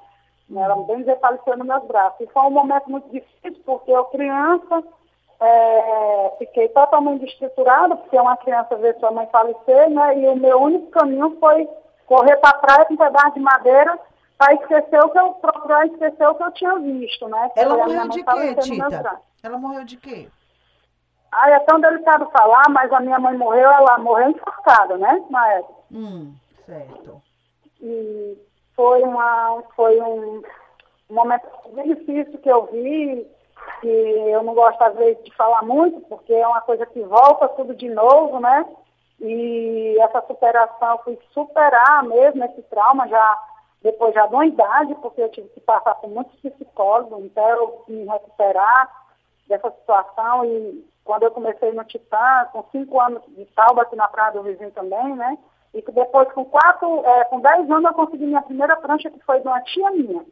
Ela 0.55 0.75
bem 0.83 0.97
dizer 0.99 1.19
faleceu 1.19 1.57
nos 1.57 1.65
meus 1.65 1.83
braços. 1.85 2.19
E 2.19 2.27
foi 2.27 2.43
um 2.43 2.51
momento 2.51 2.89
muito 2.89 3.09
difícil, 3.09 3.61
porque 3.65 3.91
eu 3.91 4.05
criança, 4.05 4.83
é, 5.39 6.35
fiquei 6.37 6.67
totalmente 6.69 7.25
estruturada, 7.25 7.95
porque 7.95 8.17
uma 8.17 8.37
criança 8.37 8.75
vê 8.75 8.93
sua 8.95 9.11
mãe 9.11 9.27
falecer, 9.31 9.89
né? 9.89 10.19
E 10.19 10.27
o 10.27 10.35
meu 10.35 10.61
único 10.61 10.91
caminho 10.91 11.37
foi 11.39 11.67
correr 12.05 12.35
para 12.37 12.51
a 12.51 12.59
praia 12.59 12.85
com 12.85 12.93
um 12.93 12.97
pedaço 12.97 13.33
de 13.33 13.39
madeira 13.39 13.97
para 14.37 14.53
esquecer 14.53 14.99
o 14.99 15.09
que 15.09 15.19
eu 15.19 15.33
procurar 15.33 15.87
esquecer 15.87 16.27
o 16.27 16.35
que 16.35 16.43
eu 16.43 16.51
tinha 16.51 16.77
visto, 16.79 17.27
né? 17.27 17.51
Ela 17.55 17.77
morreu 17.77 18.07
de 18.09 18.23
quê, 18.23 18.55
Tita? 18.55 19.21
Ela 19.41 19.57
morreu 19.57 19.83
de 19.85 19.97
quê? 19.97 20.27
Ah, 21.31 21.49
é 21.49 21.59
tão 21.59 21.79
delicado 21.79 22.29
falar, 22.29 22.69
mas 22.69 22.91
a 22.93 22.99
minha 22.99 23.19
mãe 23.19 23.35
morreu, 23.35 23.71
ela 23.71 23.97
morreu 23.97 24.29
enforcada, 24.29 24.97
né, 24.97 25.23
na 25.29 25.47
época. 25.53 25.73
Hum. 25.91 26.33
Certo. 26.65 27.21
E 27.81 28.37
foi, 28.75 29.03
uma, 29.03 29.63
foi 29.75 29.99
um, 30.01 30.41
momento 31.09 31.47
bem 31.73 31.95
difícil 31.95 32.39
que 32.39 32.49
eu 32.49 32.65
vi, 32.67 33.27
que 33.81 33.87
eu 33.87 34.43
não 34.43 34.53
gosto 34.53 34.81
às 34.81 34.95
vezes 34.95 35.23
de 35.23 35.35
falar 35.35 35.63
muito, 35.63 36.01
porque 36.01 36.33
é 36.33 36.47
uma 36.47 36.61
coisa 36.61 36.85
que 36.85 37.01
volta 37.01 37.47
tudo 37.49 37.75
de 37.75 37.89
novo, 37.89 38.39
né? 38.39 38.65
E 39.19 39.97
essa 40.01 40.21
superação, 40.25 40.91
eu 40.91 40.97
fui 40.99 41.19
superar 41.33 42.03
mesmo 42.03 42.43
esse 42.45 42.61
trauma 42.63 43.07
já 43.07 43.43
depois 43.81 44.13
já 44.13 44.25
de 44.25 44.33
uma 44.33 44.45
idade, 44.45 44.95
porque 44.95 45.21
eu 45.21 45.29
tive 45.29 45.49
que 45.49 45.59
passar 45.59 45.95
por 45.95 46.09
muitos 46.09 46.39
psicólogos, 46.39 47.25
então 47.25 47.47
eu 47.49 47.83
me 47.87 48.05
recuperar 48.05 48.89
dessa 49.45 49.69
situação 49.71 50.45
e 50.45 50.87
quando 51.03 51.23
eu 51.23 51.31
comecei 51.31 51.73
no 51.73 51.83
Titã, 51.83 52.47
com 52.53 52.63
cinco 52.71 52.99
anos 52.99 53.21
de 53.27 53.45
salva 53.53 53.81
aqui 53.81 53.95
na 53.97 54.07
Praia 54.07 54.31
do 54.31 54.43
Vizinho 54.43 54.71
também, 54.71 55.15
né? 55.15 55.37
E 55.73 55.81
que 55.81 55.91
depois, 55.91 56.31
com 56.33 56.45
quatro, 56.45 57.03
é, 57.05 57.25
com 57.25 57.39
dez 57.39 57.69
anos, 57.69 57.85
eu 57.85 57.93
consegui 57.93 58.25
minha 58.25 58.41
primeira 58.41 58.75
prancha, 58.75 59.09
que 59.09 59.19
foi 59.25 59.39
de 59.39 59.47
uma 59.47 59.61
tia 59.61 59.89
minha. 59.91 60.23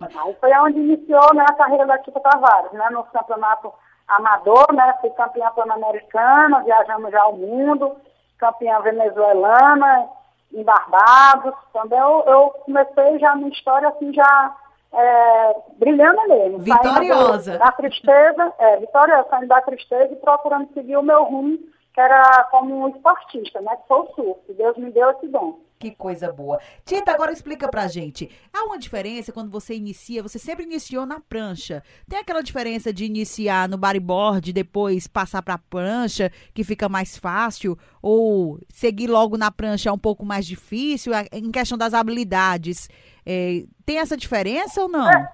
Aí 0.00 0.36
foi 0.40 0.52
onde 0.58 0.78
iniciou 0.78 1.34
né, 1.34 1.44
a 1.48 1.54
carreira 1.54 1.86
da 1.86 1.98
Tita 1.98 2.20
Tavares, 2.20 2.72
né, 2.72 2.88
no 2.90 3.04
campeonato 3.04 3.72
amador, 4.08 4.72
né, 4.72 4.96
fui 5.00 5.10
campeã 5.10 5.50
pan-americana, 5.52 6.62
viajamos 6.62 7.10
já 7.10 7.22
ao 7.22 7.36
mundo, 7.36 7.96
campeã 8.38 8.80
venezuelana, 8.80 10.08
em 10.52 10.62
Barbados. 10.62 11.54
Também 11.72 11.98
eu, 11.98 12.24
eu 12.26 12.50
comecei 12.64 13.18
já 13.18 13.34
minha 13.34 13.50
história 13.50 13.88
assim, 13.88 14.12
já 14.12 14.56
é, 14.92 15.56
brilhando 15.78 16.28
mesmo. 16.28 16.58
Vitoriosa. 16.58 17.58
Da 17.58 17.72
tristeza, 17.72 18.52
é, 18.58 18.76
vitoriosa, 18.78 19.28
saindo 19.30 19.48
da 19.48 19.60
tristeza 19.62 20.12
e 20.12 20.16
procurando 20.16 20.72
seguir 20.74 20.96
o 20.96 21.02
meu 21.02 21.24
rumo 21.24 21.58
que 21.92 22.00
era 22.00 22.44
como 22.50 22.74
um 22.74 22.88
esportista, 22.88 23.60
né? 23.60 23.76
Que 23.76 23.88
foi 23.88 23.98
o 24.00 24.14
surf. 24.14 24.52
Deus 24.54 24.76
me 24.76 24.90
deu 24.90 25.10
esse 25.10 25.28
dom. 25.28 25.60
Que 25.78 25.90
coisa 25.90 26.32
boa. 26.32 26.60
Tita, 26.84 27.10
agora 27.10 27.32
explica 27.32 27.68
pra 27.68 27.88
gente. 27.88 28.30
Há 28.54 28.64
uma 28.66 28.78
diferença 28.78 29.32
quando 29.32 29.50
você 29.50 29.74
inicia, 29.74 30.22
você 30.22 30.38
sempre 30.38 30.62
iniciou 30.62 31.04
na 31.04 31.18
prancha. 31.18 31.82
Tem 32.08 32.20
aquela 32.20 32.40
diferença 32.40 32.92
de 32.92 33.04
iniciar 33.04 33.68
no 33.68 33.76
bodyboard 33.76 34.48
e 34.48 34.52
depois 34.52 35.08
passar 35.08 35.42
pra 35.42 35.58
prancha, 35.58 36.30
que 36.54 36.62
fica 36.62 36.88
mais 36.88 37.18
fácil? 37.18 37.76
Ou 38.00 38.60
seguir 38.68 39.08
logo 39.08 39.36
na 39.36 39.50
prancha 39.50 39.90
é 39.90 39.92
um 39.92 39.98
pouco 39.98 40.24
mais 40.24 40.46
difícil? 40.46 41.12
Em 41.32 41.50
questão 41.50 41.76
das 41.76 41.94
habilidades, 41.94 42.88
é, 43.26 43.64
tem 43.84 43.98
essa 43.98 44.16
diferença 44.16 44.82
ou 44.82 44.88
não? 44.88 45.10
É, 45.10 45.32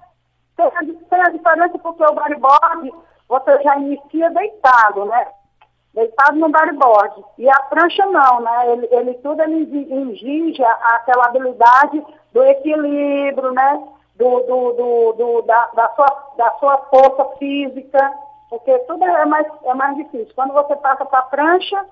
tem, 0.57 0.65
a, 0.65 0.79
tem 0.79 1.21
a 1.21 1.29
diferença 1.29 1.77
porque 1.77 2.03
o 2.03 2.15
bodyboard 2.15 2.91
você 3.27 3.61
já 3.61 3.77
inicia 3.77 4.31
deitado, 4.31 5.05
né? 5.05 5.27
Deitado 5.93 6.37
no 6.37 6.49
bodyboard. 6.49 7.23
E 7.37 7.49
a 7.49 7.61
prancha 7.63 8.05
não, 8.05 8.41
né? 8.41 8.71
Ele, 8.71 8.87
ele 8.91 9.13
tudo 9.15 9.41
ele 9.41 9.87
exige 10.11 10.63
aquela 10.63 11.25
habilidade 11.25 12.03
do 12.31 12.43
equilíbrio, 12.43 13.51
né? 13.51 13.87
Do, 14.15 14.39
do, 14.41 14.73
do, 14.73 15.13
do 15.13 15.41
da, 15.43 15.67
da, 15.67 15.89
sua, 15.95 16.33
da 16.37 16.51
sua 16.59 16.77
força 16.89 17.37
física, 17.37 18.13
porque 18.49 18.77
tudo 18.79 19.03
é 19.05 19.25
mais, 19.25 19.47
é 19.63 19.73
mais 19.73 19.95
difícil. 19.95 20.33
Quando 20.35 20.53
você 20.53 20.75
passa 20.75 21.05
para 21.05 21.19
a 21.19 21.23
prancha, 21.23 21.85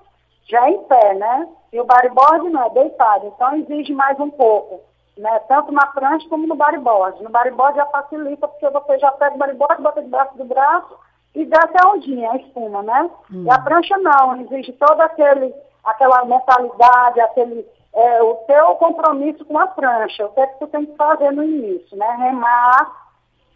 já 0.46 0.66
é 0.66 0.70
em 0.70 0.82
pé, 0.84 1.14
né? 1.14 1.48
E 1.72 1.80
o 1.80 1.84
bodyboard 1.84 2.50
não, 2.50 2.66
é 2.66 2.70
deitado. 2.70 3.26
Então 3.26 3.56
exige 3.56 3.94
mais 3.94 4.18
um 4.20 4.30
pouco. 4.30 4.80
Né? 5.16 5.38
Tanto 5.48 5.72
na 5.72 5.86
prancha 5.86 6.28
como 6.28 6.46
no 6.46 6.54
bodyboard. 6.54 7.22
No 7.22 7.30
bodyboard 7.30 7.76
já 7.76 7.86
facilita, 7.86 8.46
porque 8.46 8.68
você 8.68 8.98
já 8.98 9.10
pega 9.12 9.34
o 9.34 9.38
bodyboard, 9.38 9.82
bota 9.82 10.02
debaixo 10.02 10.36
do 10.36 10.44
braço 10.44 11.07
e 11.34 11.44
desce 11.44 11.74
a 11.80 11.90
ondinha, 11.90 12.30
a 12.30 12.36
espuma, 12.36 12.82
né? 12.82 13.10
Hum. 13.32 13.44
E 13.44 13.50
a 13.50 13.58
prancha 13.58 13.96
não, 13.98 14.40
exige 14.40 14.72
toda 14.72 15.04
aquele, 15.04 15.54
aquela 15.84 16.24
mentalidade, 16.24 17.20
aquele, 17.20 17.66
é, 17.94 18.16
é, 18.18 18.22
o 18.22 18.34
teu 18.46 18.74
compromisso 18.76 19.44
com 19.44 19.58
a 19.58 19.66
prancha, 19.66 20.26
o 20.26 20.30
que 20.30 20.40
é 20.40 20.46
que 20.46 20.58
tu 20.58 20.66
tem 20.68 20.86
que 20.86 20.96
fazer 20.96 21.30
no 21.32 21.42
início, 21.42 21.96
né? 21.96 22.16
Remar, 22.18 23.10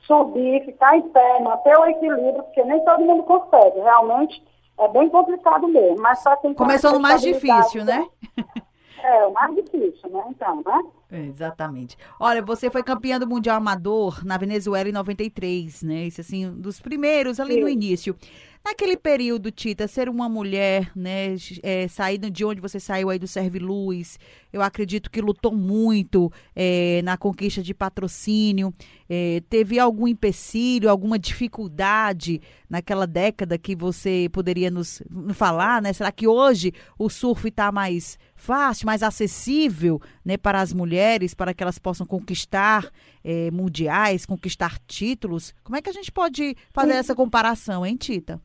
subir, 0.07 0.65
ficar 0.65 0.97
em 0.97 1.03
pé, 1.03 1.41
manter 1.41 1.77
o 1.79 1.87
equilíbrio, 1.87 2.43
porque 2.43 2.63
nem 2.65 2.85
todo 2.85 3.05
mundo 3.05 3.23
consegue, 3.25 3.81
realmente 3.81 4.43
é 4.79 4.89
bem 4.89 5.09
complicado 5.09 5.69
mesmo, 5.69 6.01
mas 6.01 6.23
só 6.23 6.35
tem 6.37 6.55
Começou 6.55 6.93
no 6.93 7.01
mais 7.01 7.21
difícil, 7.21 7.85
né? 7.85 8.07
É, 9.03 9.27
o 9.27 9.33
mais 9.33 9.55
difícil, 9.57 10.11
né? 10.11 10.23
Então, 10.29 10.63
né? 10.65 11.27
exatamente. 11.29 11.97
Olha, 12.21 12.41
você 12.41 12.71
foi 12.71 12.85
campeã 12.85 13.19
do 13.19 13.27
Mundial 13.27 13.57
Amador 13.57 14.25
na 14.25 14.39
Venezuela 14.39 14.89
em 14.89 14.93
93, 14.93 15.83
né? 15.83 16.07
Isso 16.07 16.21
assim, 16.21 16.51
dos 16.53 16.81
primeiros 16.81 17.41
ali 17.41 17.55
Sim. 17.55 17.61
no 17.63 17.69
início. 17.69 18.17
Naquele 18.65 18.97
período, 18.97 19.51
Tita, 19.51 19.89
ser 19.89 20.09
uma 20.09 20.29
mulher, 20.29 20.93
né, 20.95 21.35
é, 21.65 21.89
saindo 21.89 22.31
de 22.31 22.45
onde 22.45 22.61
você 22.61 22.79
saiu 22.79 23.11
aí 23.11 23.19
do 23.19 23.27
Serve 23.27 23.59
Luz, 23.59 24.21
eu 24.53 24.61
acredito 24.63 25.11
que 25.11 25.21
lutou 25.21 25.53
muito 25.53 26.31
é, 26.55 27.01
na 27.03 27.17
conquista 27.17 27.63
de 27.63 27.73
patrocínio. 27.73 28.73
É, 29.09 29.43
teve 29.49 29.79
algum 29.79 30.07
empecilho, 30.07 30.91
alguma 30.91 31.19
dificuldade 31.19 32.41
naquela 32.69 33.07
década 33.07 33.59
que 33.59 33.75
você 33.75 34.29
poderia 34.33 34.71
nos 34.71 35.03
falar, 35.35 35.81
né? 35.81 35.93
Será 35.93 36.13
que 36.13 36.27
hoje 36.27 36.73
o 36.99 37.09
surf 37.09 37.49
está 37.49 37.73
mais 37.73 38.19
fácil, 38.35 38.87
mais 38.87 39.03
acessível, 39.03 40.01
né, 40.25 40.37
para 40.37 40.61
as 40.61 40.73
mulheres, 40.73 41.35
para 41.35 41.55
que 41.55 41.63
elas 41.63 41.79
possam 41.79 42.07
conquistar 42.07 42.91
é, 43.23 43.51
mundiais, 43.51 44.27
conquistar 44.27 44.79
títulos? 44.87 45.55
Como 45.63 45.77
é 45.77 45.83
que 45.83 45.91
a 45.91 45.93
gente 45.93 46.11
pode 46.11 46.57
fazer 46.73 46.95
essa 46.95 47.15
comparação, 47.15 47.87
hein, 47.87 47.97
Tita? 47.97 48.41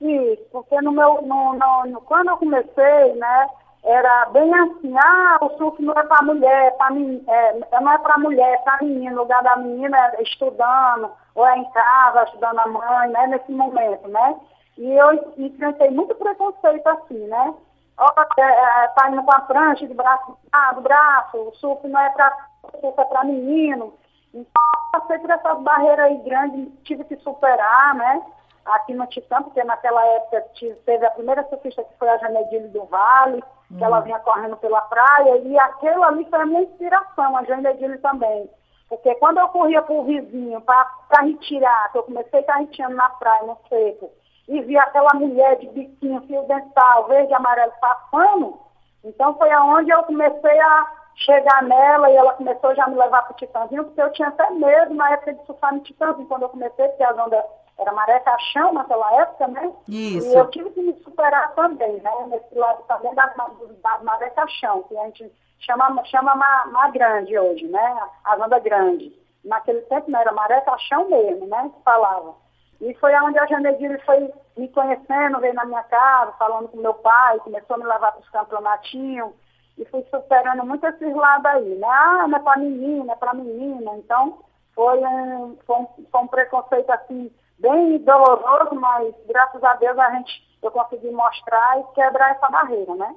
Isso, 0.00 0.42
porque 0.50 0.80
no 0.80 0.92
meu, 0.92 1.20
no, 1.22 1.52
no, 1.54 1.86
no, 1.86 2.00
quando 2.00 2.28
eu 2.28 2.36
comecei, 2.38 3.14
né, 3.16 3.46
era 3.82 4.26
bem 4.26 4.54
assim, 4.54 4.94
ah, 4.98 5.38
o 5.40 5.50
surf 5.56 5.82
não 5.82 5.94
é 5.94 6.02
para 6.04 6.22
mulher, 6.22 6.76
pra 6.76 6.90
mim, 6.90 7.24
é, 7.26 7.80
não 7.80 7.92
é 7.92 7.98
para 7.98 8.18
mulher, 8.18 8.54
é 8.54 8.58
para 8.58 8.78
menino, 8.82 9.16
o 9.16 9.22
lugar 9.22 9.42
da 9.42 9.56
menina 9.56 9.96
é 10.14 10.22
estudando, 10.22 11.10
ou 11.34 11.46
é 11.46 11.58
em 11.58 11.64
casa, 11.70 12.22
ajudando 12.22 12.58
a 12.58 12.66
mãe, 12.66 13.08
né, 13.10 13.26
nesse 13.28 13.50
momento, 13.50 14.06
né? 14.08 14.38
E 14.76 14.92
eu 14.92 15.32
enfrentei 15.38 15.90
muito 15.90 16.14
preconceito 16.14 16.86
assim, 16.86 17.26
né? 17.26 17.54
Ó, 17.98 18.12
é, 18.38 18.42
é, 18.42 18.88
tá 18.88 19.10
indo 19.10 19.22
com 19.22 19.32
a 19.32 19.40
prancha 19.40 19.86
de 19.86 19.94
braço, 19.94 20.36
ah, 20.52 20.72
do 20.74 20.82
braço, 20.82 21.36
o 21.38 21.54
surf 21.56 21.86
não 21.88 22.00
é 22.00 22.10
para 22.10 22.36
surf 22.80 23.00
é 23.00 23.04
para 23.04 23.24
menino. 23.24 23.94
Então, 24.32 24.62
passei 24.92 25.18
por 25.18 25.30
essas 25.30 25.58
barreiras 25.60 26.06
aí 26.06 26.18
grandes, 26.18 26.68
tive 26.84 27.04
que 27.04 27.16
superar, 27.16 27.94
né? 27.94 28.22
aqui 28.64 28.94
no 28.94 29.06
Titã, 29.06 29.42
porque 29.42 29.62
naquela 29.64 30.04
época 30.06 30.44
teve 30.84 31.06
a 31.06 31.10
primeira 31.10 31.46
surfista 31.48 31.82
que 31.82 31.98
foi 31.98 32.08
a 32.08 32.18
Janedile 32.18 32.68
do 32.68 32.84
Vale, 32.84 33.42
que 33.76 33.84
ela 33.84 34.00
vinha 34.00 34.18
correndo 34.20 34.56
pela 34.56 34.80
praia, 34.82 35.36
e 35.38 35.58
aquela 35.58 36.08
ali 36.08 36.24
foi 36.28 36.40
a 36.40 36.46
minha 36.46 36.62
inspiração, 36.62 37.36
a 37.36 37.44
Janedile 37.44 37.98
também. 37.98 38.50
Porque 38.88 39.14
quando 39.16 39.38
eu 39.38 39.48
corria 39.48 39.80
para 39.82 39.94
o 39.94 40.04
vizinho 40.04 40.60
para 40.62 41.22
retirar, 41.22 41.92
que 41.92 41.98
eu 41.98 42.02
comecei 42.02 42.42
carreteando 42.42 42.96
na 42.96 43.08
praia, 43.10 43.44
no 43.44 43.56
seco, 43.68 44.10
e 44.48 44.60
vi 44.62 44.76
aquela 44.76 45.14
mulher 45.14 45.56
de 45.58 45.68
biquinho, 45.68 46.20
fio 46.22 46.42
dental, 46.42 47.06
verde 47.06 47.30
e 47.30 47.34
amarelo 47.34 47.72
passando, 47.80 48.58
então 49.04 49.34
foi 49.34 49.50
aonde 49.52 49.90
eu 49.90 50.02
comecei 50.02 50.60
a 50.60 50.92
chegar 51.14 51.62
nela 51.62 52.10
e 52.10 52.16
ela 52.16 52.32
começou 52.32 52.74
já 52.74 52.84
a 52.84 52.88
me 52.88 52.96
levar 52.96 53.22
para 53.22 53.32
o 53.32 53.36
Titãzinho, 53.36 53.84
porque 53.84 54.02
eu 54.02 54.12
tinha 54.12 54.28
até 54.28 54.50
medo 54.50 54.94
na 54.94 55.12
época 55.12 55.34
de 55.34 55.46
surfar 55.46 55.72
no 55.72 55.80
Titãzinho, 55.80 56.26
quando 56.26 56.42
eu 56.42 56.48
comecei, 56.48 56.88
porque 56.88 57.04
as 57.04 57.16
ondas 57.16 57.44
era 57.80 57.92
maré 57.92 58.20
caixão 58.20 58.74
naquela 58.74 59.12
época, 59.14 59.48
né? 59.48 59.72
Isso. 59.88 60.28
E 60.28 60.34
eu 60.34 60.50
tive 60.50 60.70
que 60.70 60.82
me 60.82 60.92
superar 61.02 61.54
também, 61.54 62.00
né? 62.00 62.12
Nesse 62.28 62.54
lado 62.54 62.82
também 62.86 63.14
das, 63.14 63.34
das 63.82 64.02
maré 64.02 64.28
caixão, 64.30 64.82
que 64.82 64.96
a 64.98 65.04
gente 65.06 65.32
chama, 65.60 66.04
chama 66.04 66.34
ma, 66.34 66.66
ma 66.66 66.90
grande 66.90 67.38
hoje, 67.38 67.66
né? 67.66 68.02
A 68.24 68.36
onda 68.36 68.58
grande. 68.58 69.18
Naquele 69.42 69.80
tempo 69.82 70.10
não 70.10 70.20
era 70.20 70.32
maré 70.32 70.60
caixão 70.60 71.08
mesmo, 71.08 71.46
né? 71.46 71.70
Que 71.74 71.82
falava. 71.82 72.34
E 72.82 72.94
foi 72.94 73.14
onde 73.16 73.38
a 73.38 73.46
Janedine 73.46 73.98
foi 74.00 74.30
me 74.56 74.68
conhecendo, 74.68 75.40
veio 75.40 75.54
na 75.54 75.64
minha 75.64 75.82
casa, 75.84 76.32
falando 76.32 76.68
com 76.68 76.78
meu 76.78 76.94
pai, 76.94 77.38
começou 77.38 77.76
a 77.76 77.78
me 77.78 77.84
levar 77.84 78.12
para 78.12 78.20
os 78.20 78.28
campeonatinhos, 78.30 79.32
e 79.78 79.84
fui 79.86 80.04
superando 80.10 80.64
muito 80.66 80.86
esses 80.86 81.14
lados 81.14 81.46
aí, 81.46 81.74
né? 81.76 81.88
Ah, 81.88 82.26
não 82.28 82.36
é 82.36 82.40
para 82.40 82.58
menina, 82.58 83.12
é 83.12 83.16
para 83.16 83.34
menina. 83.34 83.96
Então, 83.96 84.38
foi 84.74 84.98
um, 84.98 85.56
foi 85.66 85.76
um, 85.76 85.86
foi 86.10 86.20
um 86.20 86.26
preconceito 86.26 86.90
assim, 86.90 87.30
bem 87.60 87.98
doloroso, 87.98 88.74
mas 88.74 89.14
graças 89.26 89.62
a 89.62 89.74
Deus 89.74 89.98
a 89.98 90.10
gente, 90.12 90.58
eu 90.62 90.70
consegui 90.70 91.10
mostrar 91.10 91.78
e 91.78 91.84
quebrar 91.94 92.32
essa 92.32 92.48
barreira, 92.48 92.94
né? 92.96 93.14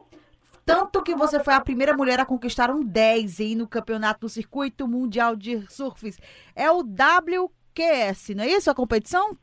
Tanto 0.66 1.04
que 1.04 1.14
você 1.14 1.44
foi 1.44 1.54
a 1.54 1.62
primeira 1.62 1.96
mulher 1.96 2.20
a 2.20 2.26
conquistar 2.26 2.72
um 2.72 2.82
10 2.82 3.42
aí 3.42 3.56
no 3.56 3.68
campeonato 3.68 4.22
do 4.22 4.30
Circuito 4.30 4.88
Mundial 4.88 5.36
de 5.36 5.70
Surfs. 5.70 6.18
É 6.56 6.72
o 6.72 6.80
WQS, 6.80 8.30
não 8.36 8.44
é 8.46 8.48
isso 8.48 8.72
a 8.72 8.76
competição, 8.76 9.38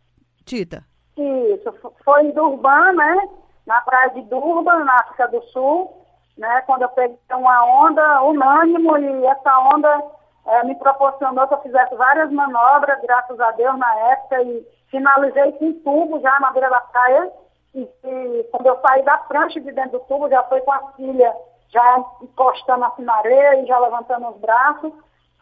Tita? 0.46 0.82
Isso, 1.18 1.74
foi 2.02 2.22
em 2.22 2.30
Durban, 2.32 2.92
né? 2.92 3.28
Na 3.66 3.82
praia 3.82 4.10
de 4.10 4.22
Durban, 4.22 4.84
na 4.84 4.94
África 4.94 5.28
do 5.28 5.42
Sul, 5.48 5.94
né? 6.38 6.62
Quando 6.62 6.82
eu 6.82 6.88
peguei 6.88 7.18
uma 7.30 7.86
onda 7.86 8.22
unânimo 8.22 8.96
e 8.96 9.26
essa 9.26 9.58
onda 9.74 10.02
é, 10.46 10.64
me 10.64 10.74
proporcionou 10.76 11.46
que 11.46 11.54
eu 11.54 11.62
fizesse 11.62 11.94
várias 11.96 12.32
manobras, 12.32 12.98
graças 13.02 13.38
a 13.38 13.50
Deus, 13.52 13.78
na 13.78 13.94
época, 14.12 14.42
e 14.42 14.66
Finalizei 14.90 15.52
com 15.52 15.72
tubo 15.80 16.20
já 16.20 16.38
na 16.40 16.50
beira 16.52 16.68
da 16.68 16.80
praia. 16.80 17.32
E, 17.74 17.82
e, 17.82 18.48
quando 18.50 18.66
eu 18.66 18.78
saí 18.80 19.02
da 19.04 19.18
prancha 19.18 19.60
de 19.60 19.70
dentro 19.72 19.92
do 19.92 20.00
tubo, 20.00 20.28
já 20.28 20.42
foi 20.44 20.60
com 20.60 20.72
a 20.72 20.92
filha 20.92 21.34
já 21.68 22.04
encostando 22.20 22.84
assim 22.84 23.02
na 23.02 23.14
areia 23.14 23.62
e 23.62 23.66
já 23.66 23.78
levantando 23.78 24.28
os 24.28 24.36
braços. 24.38 24.92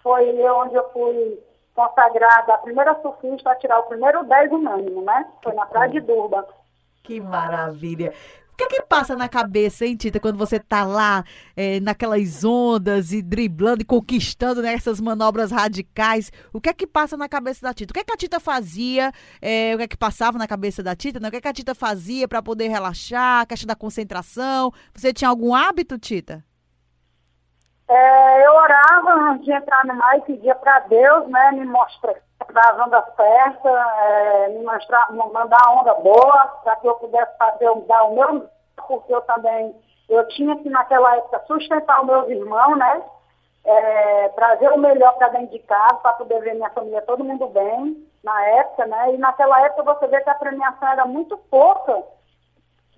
Foi 0.02 0.30
onde 0.50 0.74
eu 0.74 0.88
fui 0.92 1.42
consagrada 1.74 2.54
a 2.54 2.58
primeira 2.58 2.94
surfista 3.00 3.50
a 3.50 3.54
tirar 3.56 3.78
o 3.78 3.84
primeiro 3.84 4.24
10 4.24 4.52
unânimo, 4.52 5.02
né? 5.02 5.26
Foi 5.42 5.54
na 5.54 5.64
praia 5.64 5.90
de 5.90 6.00
Durban. 6.00 6.44
Que 7.04 7.20
maravilha 7.20 8.12
que 8.58 8.66
que 8.66 8.82
passa 8.82 9.14
na 9.14 9.28
cabeça, 9.28 9.86
hein, 9.86 9.94
Tita, 9.94 10.18
quando 10.18 10.36
você 10.36 10.58
tá 10.58 10.84
lá 10.84 11.22
é, 11.56 11.78
naquelas 11.78 12.44
ondas 12.44 13.12
e 13.12 13.22
driblando 13.22 13.82
e 13.82 13.84
conquistando 13.84 14.60
né, 14.60 14.74
essas 14.74 15.00
manobras 15.00 15.52
radicais? 15.52 16.32
O 16.52 16.60
que 16.60 16.68
é 16.68 16.74
que 16.74 16.86
passa 16.86 17.16
na 17.16 17.28
cabeça 17.28 17.62
da 17.62 17.72
Tita? 17.72 17.92
O 17.92 17.94
que 17.94 18.00
é 18.00 18.04
que 18.04 18.12
a 18.12 18.16
Tita 18.16 18.40
fazia? 18.40 19.12
É, 19.40 19.74
o 19.74 19.78
que 19.78 19.84
é 19.84 19.88
que 19.88 19.96
passava 19.96 20.38
na 20.38 20.48
cabeça 20.48 20.82
da 20.82 20.96
Tita? 20.96 21.20
Não, 21.20 21.28
o 21.28 21.30
que 21.30 21.36
é 21.36 21.40
que 21.40 21.48
a 21.48 21.52
Tita 21.52 21.74
fazia 21.74 22.26
para 22.26 22.42
poder 22.42 22.66
relaxar, 22.66 23.42
a 23.42 23.46
questão 23.46 23.68
da 23.68 23.76
concentração? 23.76 24.72
Você 24.92 25.12
tinha 25.12 25.30
algum 25.30 25.54
hábito, 25.54 25.96
Tita? 25.96 26.44
É, 27.88 28.46
eu 28.46 28.52
orava 28.52 29.30
antes 29.30 29.44
de 29.44 29.52
entrar 29.52 29.86
no 29.86 29.94
mar 29.94 30.18
e 30.18 30.22
pedia 30.22 30.54
para 30.56 30.80
Deus, 30.80 31.28
né, 31.28 31.52
me 31.52 31.64
mostrar 31.64 32.27
das 32.52 32.78
ondas 32.78 33.04
certas, 33.14 33.74
é, 33.74 34.48
me 34.48 34.64
mostrar, 34.64 35.12
mandar 35.12 35.58
a 35.64 35.72
onda 35.72 35.94
boa, 35.94 36.46
para 36.64 36.76
que 36.76 36.88
eu 36.88 36.94
pudesse 36.94 37.36
fazer, 37.36 37.74
dar 37.86 38.04
o 38.04 38.14
meu, 38.14 38.48
porque 38.86 39.14
eu 39.14 39.20
também, 39.22 39.74
eu 40.08 40.26
tinha 40.28 40.56
que 40.56 40.70
naquela 40.70 41.16
época 41.16 41.42
sustentar 41.46 42.00
os 42.00 42.06
meus 42.06 42.28
irmãos, 42.28 42.76
né? 42.76 43.02
É, 43.64 44.28
trazer 44.30 44.72
o 44.72 44.78
melhor 44.78 45.12
para 45.18 45.28
dentro 45.28 45.48
de 45.48 45.58
casa, 45.60 45.96
para 45.96 46.14
poder 46.14 46.40
ver 46.40 46.54
minha 46.54 46.70
família, 46.70 47.02
todo 47.02 47.24
mundo 47.24 47.48
bem, 47.48 48.08
na 48.24 48.44
época, 48.46 48.86
né? 48.86 49.14
E 49.14 49.18
naquela 49.18 49.60
época 49.66 49.94
você 49.94 50.06
vê 50.06 50.20
que 50.22 50.30
a 50.30 50.34
premiação 50.34 50.88
era 50.88 51.04
muito 51.04 51.36
pouca 51.50 52.02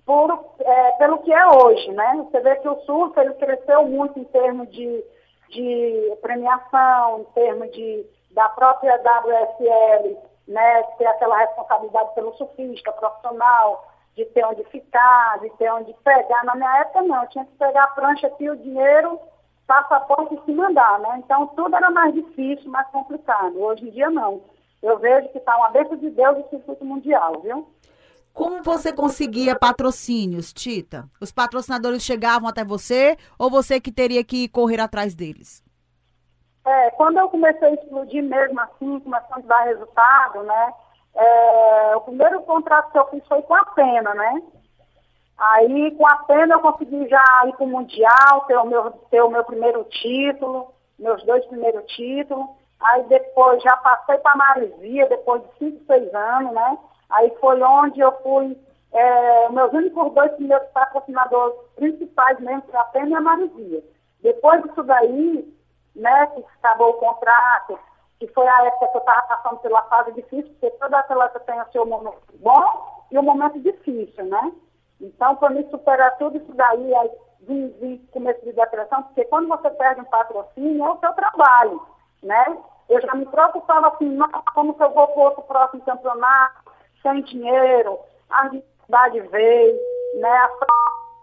por, 0.05 0.53
é, 0.59 0.91
pelo 0.93 1.19
que 1.19 1.33
é 1.33 1.47
hoje, 1.47 1.91
né? 1.91 2.25
Você 2.29 2.39
vê 2.39 2.55
que 2.55 2.69
o 2.69 2.79
surf, 2.81 3.19
ele 3.19 3.33
cresceu 3.33 3.85
muito 3.85 4.17
em 4.17 4.23
termos 4.25 4.69
de, 4.71 5.03
de 5.49 6.17
premiação, 6.21 7.19
em 7.19 7.23
termos 7.33 7.71
de 7.71 8.05
da 8.31 8.49
própria 8.49 8.95
WSL, 8.95 10.17
né, 10.47 10.83
ter 10.97 11.05
aquela 11.05 11.37
responsabilidade 11.37 12.13
pelo 12.15 12.33
surfista 12.35 12.91
profissional, 12.93 13.87
de 14.15 14.25
ter 14.25 14.45
onde 14.45 14.63
ficar, 14.65 15.39
de 15.39 15.49
ter 15.51 15.71
onde 15.71 15.93
pegar. 16.03 16.43
Na 16.43 16.55
minha 16.55 16.77
época 16.79 17.01
não, 17.03 17.23
eu 17.23 17.29
tinha 17.29 17.45
que 17.45 17.51
pegar 17.57 17.83
a 17.83 17.87
prancha 17.87 18.27
aqui, 18.27 18.49
o 18.49 18.57
dinheiro, 18.57 19.19
passaporte 19.65 20.35
e 20.35 20.45
se 20.45 20.51
mandar, 20.51 20.99
né? 20.99 21.21
Então 21.23 21.47
tudo 21.47 21.75
era 21.75 21.89
mais 21.89 22.13
difícil, 22.13 22.69
mais 22.69 22.87
complicado. 22.89 23.57
Hoje 23.61 23.87
em 23.87 23.91
dia 23.91 24.09
não. 24.09 24.41
Eu 24.81 24.97
vejo 24.97 25.29
que 25.29 25.37
está 25.37 25.55
uma 25.57 25.69
bênção 25.69 25.95
de 25.95 26.09
Deus 26.09 26.39
o 26.39 26.49
circuito 26.49 26.83
mundial, 26.83 27.39
viu? 27.41 27.67
Como 28.33 28.63
você 28.63 28.93
conseguia 28.93 29.57
patrocínios, 29.57 30.53
Tita? 30.53 31.07
Os 31.19 31.31
patrocinadores 31.31 32.01
chegavam 32.01 32.47
até 32.47 32.63
você 32.63 33.17
ou 33.37 33.49
você 33.49 33.79
que 33.79 33.91
teria 33.91 34.23
que 34.23 34.47
correr 34.47 34.79
atrás 34.79 35.13
deles? 35.13 35.63
É, 36.65 36.91
quando 36.91 37.17
eu 37.17 37.29
comecei 37.29 37.69
a 37.69 37.73
explodir 37.73 38.23
mesmo 38.23 38.59
assim, 38.59 38.99
começando 38.99 39.45
a 39.45 39.47
dar 39.47 39.63
resultado, 39.63 40.43
né? 40.43 40.73
É, 41.15 41.95
o 41.95 42.01
primeiro 42.01 42.41
contrato 42.43 42.91
que 42.91 42.97
eu 42.97 43.07
fiz 43.07 43.25
foi 43.27 43.41
com 43.41 43.55
a 43.55 43.65
Pena, 43.65 44.13
né? 44.13 44.41
Aí 45.37 45.91
com 45.97 46.07
a 46.07 46.17
Pena 46.17 46.55
eu 46.55 46.59
consegui 46.59 47.07
já 47.09 47.23
ir 47.47 47.53
para 47.53 47.63
o 47.63 47.67
Mundial, 47.67 48.41
ter 48.47 48.57
o, 48.57 48.65
meu, 48.65 48.91
ter 49.09 49.21
o 49.21 49.29
meu 49.29 49.43
primeiro 49.43 49.83
título, 49.85 50.71
meus 50.99 51.23
dois 51.23 51.43
primeiros 51.47 51.83
títulos. 51.87 52.47
Aí 52.79 53.03
depois 53.03 53.61
já 53.63 53.75
passei 53.77 54.17
para 54.19 54.31
a 54.33 54.37
Marizia, 54.37 55.07
depois 55.07 55.41
de 55.41 55.57
5, 55.57 55.85
6 55.85 56.13
anos, 56.13 56.53
né? 56.53 56.77
Aí 57.09 57.31
foi 57.39 57.61
onde 57.61 57.99
eu 57.99 58.11
fui, 58.21 58.57
é, 58.93 59.49
meus 59.49 59.73
únicos 59.73 60.13
dois 60.13 60.31
primeiros 60.33 60.67
patrocinadores 60.69 61.55
principais 61.75 62.39
mesmo, 62.39 62.63
foi 62.69 62.79
a 62.79 62.83
Pena 62.85 63.09
e 63.09 63.15
a 63.15 63.21
Marizia. 63.21 63.83
Depois 64.21 64.63
disso 64.63 64.83
daí, 64.83 65.60
né, 65.95 66.27
que 66.27 66.45
acabou 66.59 66.91
o 66.91 66.93
contrato, 66.93 67.79
que 68.19 68.27
foi 68.27 68.47
a 68.47 68.65
época 68.65 68.87
que 68.87 68.97
eu 68.97 68.99
estava 68.99 69.21
passando 69.23 69.59
pela 69.59 69.81
fase 69.83 70.11
difícil, 70.13 70.51
porque 70.51 70.69
toda 70.77 70.99
atleta 70.99 71.39
tem 71.39 71.59
o 71.59 71.71
seu 71.71 71.85
momento 71.85 72.21
bom 72.35 73.05
e 73.11 73.17
o 73.17 73.23
momento 73.23 73.59
difícil, 73.59 74.25
né? 74.25 74.51
Então, 74.99 75.35
para 75.35 75.49
me 75.49 75.67
superar 75.69 76.15
tudo 76.17 76.37
isso 76.37 76.53
daí, 76.53 76.93
aí 76.95 77.11
vim, 77.41 77.69
vim 77.79 77.97
começo 78.11 78.41
de 78.45 78.53
depressão, 78.53 79.03
porque 79.03 79.25
quando 79.25 79.47
você 79.47 79.69
perde 79.71 80.01
um 80.01 80.05
patrocínio, 80.05 80.85
é 80.85 80.89
o 80.91 80.99
seu 80.99 81.11
trabalho, 81.13 81.81
né? 82.21 82.57
Eu 82.87 83.01
já 83.01 83.15
me 83.15 83.25
preocupava 83.25 83.87
assim, 83.87 84.17
como 84.53 84.75
que 84.75 84.83
eu 84.83 84.91
vou 84.91 85.07
para 85.07 85.23
outro 85.23 85.41
próximo 85.43 85.81
campeonato, 85.81 86.71
sem 87.01 87.23
dinheiro, 87.23 87.97
a 88.29 88.47
dificuldade 88.49 89.19
veio, 89.21 89.79
né? 90.15 90.29
A 90.29 90.49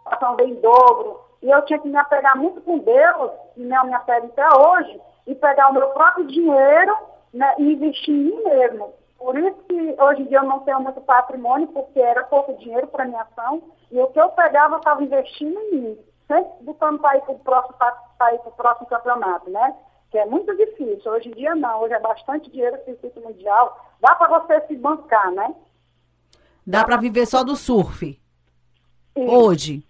situação 0.05 0.37
veio 0.37 0.51
em 0.51 0.61
dobro. 0.61 1.28
E 1.43 1.51
eu 1.51 1.63
tinha 1.63 1.79
que 1.79 1.89
me 1.89 1.97
apegar 1.97 2.37
muito 2.37 2.61
com 2.61 2.79
Deus, 2.79 3.31
e 3.57 3.63
não 3.63 3.87
me 3.87 3.95
apego 3.95 4.27
até 4.27 4.47
hoje, 4.57 5.01
e 5.27 5.35
pegar 5.35 5.69
o 5.69 5.75
meu 5.75 5.89
próprio 5.91 6.27
dinheiro 6.27 6.97
né, 7.33 7.55
e 7.59 7.73
investir 7.73 8.15
em 8.15 8.25
mim 8.25 8.43
mesmo. 8.45 8.93
Por 9.19 9.37
isso 9.39 9.57
que 9.69 9.97
hoje 9.99 10.23
em 10.23 10.27
dia 10.27 10.39
eu 10.39 10.45
não 10.45 10.61
tenho 10.61 10.81
muito 10.81 11.01
patrimônio, 11.01 11.67
porque 11.69 12.01
era 12.01 12.25
pouco 12.25 12.57
dinheiro 12.59 12.87
para 12.87 13.05
minha 13.05 13.23
ação, 13.23 13.63
e 13.91 14.01
o 14.01 14.07
que 14.09 14.21
eu 14.21 14.29
pegava 14.31 14.75
eu 14.75 14.79
estava 14.79 15.03
investindo 15.03 15.59
em 15.59 15.71
mim, 15.73 15.99
sempre 16.27 16.51
botando 16.63 16.99
para 17.01 17.17
ir 17.17 17.23
para 17.23 17.33
o 17.33 17.39
próximo, 17.39 18.53
próximo 18.57 18.87
campeonato, 18.87 19.51
né? 19.51 19.75
Que 20.11 20.19
é 20.19 20.27
muito 20.27 20.55
difícil. 20.57 21.11
Hoje 21.13 21.29
em 21.29 21.33
dia 21.33 21.55
não, 21.55 21.83
hoje 21.83 21.95
é 21.95 22.01
bastante 22.01 22.51
dinheiro 22.51 22.79
circuito 22.85 23.21
mundial. 23.21 23.79
Dá 24.01 24.15
para 24.15 24.39
você 24.39 24.67
se 24.67 24.77
bancar, 24.77 25.31
né? 25.33 25.55
Dá, 26.67 26.79
dá 26.79 26.85
para 26.85 26.97
viver 26.97 27.27
só 27.27 27.43
do 27.43 27.57
surf. 27.57 28.19
Sim. 29.15 29.29
Hoje. 29.29 29.88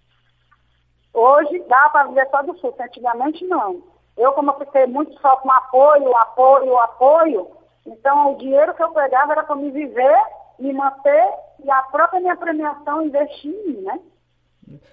Hoje 1.13 1.59
dá 1.67 1.89
para 1.89 2.07
viver 2.07 2.27
só 2.29 2.41
do 2.43 2.57
surf, 2.57 2.81
antigamente 2.81 3.45
não. 3.45 3.81
Eu, 4.17 4.33
como 4.33 4.51
eu 4.51 4.59
fiquei 4.59 4.85
muito 4.85 5.13
só 5.19 5.37
com 5.37 5.51
apoio, 5.51 6.15
apoio, 6.17 6.77
apoio, 6.77 7.47
então 7.85 8.33
o 8.33 8.37
dinheiro 8.37 8.73
que 8.73 8.83
eu 8.83 8.91
pegava 8.91 9.31
era 9.31 9.43
para 9.43 9.55
me 9.55 9.71
viver, 9.71 10.21
me 10.59 10.73
manter 10.73 11.33
e 11.63 11.71
a 11.71 11.81
própria 11.83 12.19
minha 12.19 12.35
premiação 12.35 13.01
investir 13.01 13.51
em 13.51 13.67
mim, 13.67 13.81
né? 13.81 13.99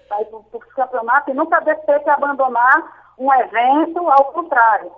Para 0.07 0.21
ir 0.21 0.25
para 0.25 0.57
os 0.57 0.73
campeonatos 0.73 1.33
e 1.33 1.37
nunca 1.37 1.61
ter 1.61 1.75
que 1.75 2.09
abandonar 2.09 3.13
um 3.17 3.33
evento, 3.33 4.09
ao 4.09 4.25
contrário. 4.31 4.91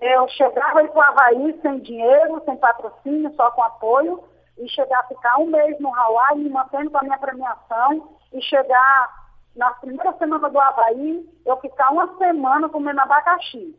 Eu 0.00 0.28
chegava 0.28 0.80
aí 0.80 0.88
para 0.88 0.98
o 0.98 1.02
Havaí 1.02 1.58
sem 1.62 1.78
dinheiro, 1.80 2.42
sem 2.44 2.56
patrocínio, 2.56 3.32
só 3.34 3.50
com 3.52 3.62
apoio, 3.62 4.22
e 4.58 4.68
chegar 4.68 5.00
a 5.00 5.04
ficar 5.04 5.38
um 5.38 5.46
mês 5.46 5.78
no 5.80 5.94
Hawaii, 5.94 6.38
me 6.38 6.50
mantendo 6.50 6.90
com 6.90 6.98
a 6.98 7.02
minha 7.02 7.18
premiação, 7.18 8.08
e 8.32 8.42
chegar 8.42 9.25
na 9.56 9.70
primeira 9.72 10.12
semana 10.18 10.50
do 10.50 10.60
Havaí, 10.60 11.26
eu 11.44 11.56
ficar 11.58 11.90
uma 11.90 12.16
semana 12.18 12.68
comendo 12.68 13.00
abacaxi. 13.00 13.74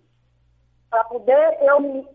Para 0.90 1.04
poder 1.06 1.58
eu 1.62 1.80
me 1.80 2.08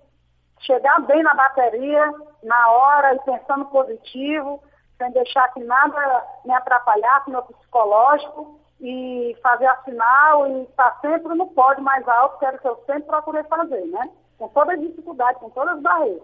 chegar 0.61 1.01
bem 1.03 1.23
na 1.23 1.35
bateria, 1.35 2.13
na 2.43 2.71
hora 2.71 3.15
e 3.15 3.19
pensando 3.21 3.67
positivo, 3.67 4.63
sem 4.99 5.11
deixar 5.13 5.49
que 5.53 5.61
nada 5.63 6.27
me 6.45 6.53
atrapalhasse 6.53 7.31
meu 7.31 7.43
psicológico 7.43 8.61
e 8.81 9.37
fazer 9.43 9.67
a 9.67 9.77
final 9.83 10.49
e 10.49 10.63
estar 10.65 10.99
sempre 11.01 11.35
no 11.35 11.47
pódio 11.49 11.83
mais 11.83 12.07
alto, 12.09 12.39
que 12.39 12.45
era 12.45 12.57
o 12.57 12.61
que 12.61 12.69
eu 12.69 12.83
sempre 12.87 13.03
procurei 13.05 13.45
fazer, 13.45 13.85
né? 13.87 14.11
Com 14.39 14.49
toda 14.49 14.73
a 14.73 14.77
dificuldade, 14.77 15.39
com 15.39 15.51
todas 15.51 15.77
as 15.77 15.83
barreiras. 15.83 16.23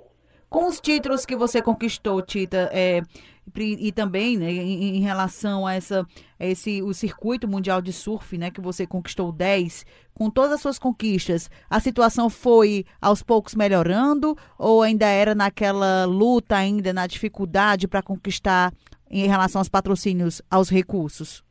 Com 0.51 0.67
os 0.67 0.81
títulos 0.81 1.27
que 1.27 1.37
você 1.37 1.61
conquistou, 1.63 2.23
Tita, 2.23 2.71
é, 2.73 3.03
e, 3.57 3.93
também 3.93 4.37
né, 4.37 4.51
em, 4.51 4.97
em, 4.97 5.01
relação 5.01 5.67
a 5.67 5.75
essa, 5.75 6.07
esse, 6.39 6.83
o 6.83 6.93
circuito 6.93 7.49
mundial 7.49 7.81
de 7.81 7.93
surf, 7.93 8.37
né, 8.37 8.51
que 8.51 8.61
você 8.61 8.87
conquistou 8.87 9.33
10, 9.33 9.85
com 10.15 10.31
todas 10.31 10.53
as 10.53 10.61
suas 10.61 10.79
conquistas, 10.79 11.51
a 11.71 11.81
situação 11.81 12.29
foi 12.29 12.85
aos 13.01 13.23
poucos 13.23 13.55
melhorando 13.55 14.37
ou 14.59 14.83
ainda 14.83 15.07
era 15.07 15.35
naquela 15.35 16.05
luta, 16.05 16.57
ainda 16.57 16.93
na 16.93 17.07
dificuldade 17.07 17.87
para 17.87 18.03
conquistar 18.03 18.73
em 19.11 19.27
relação 19.27 19.61
aos 19.61 19.69
patrocínios, 19.69 20.43
aos 20.51 20.69
recursos? 20.69 21.45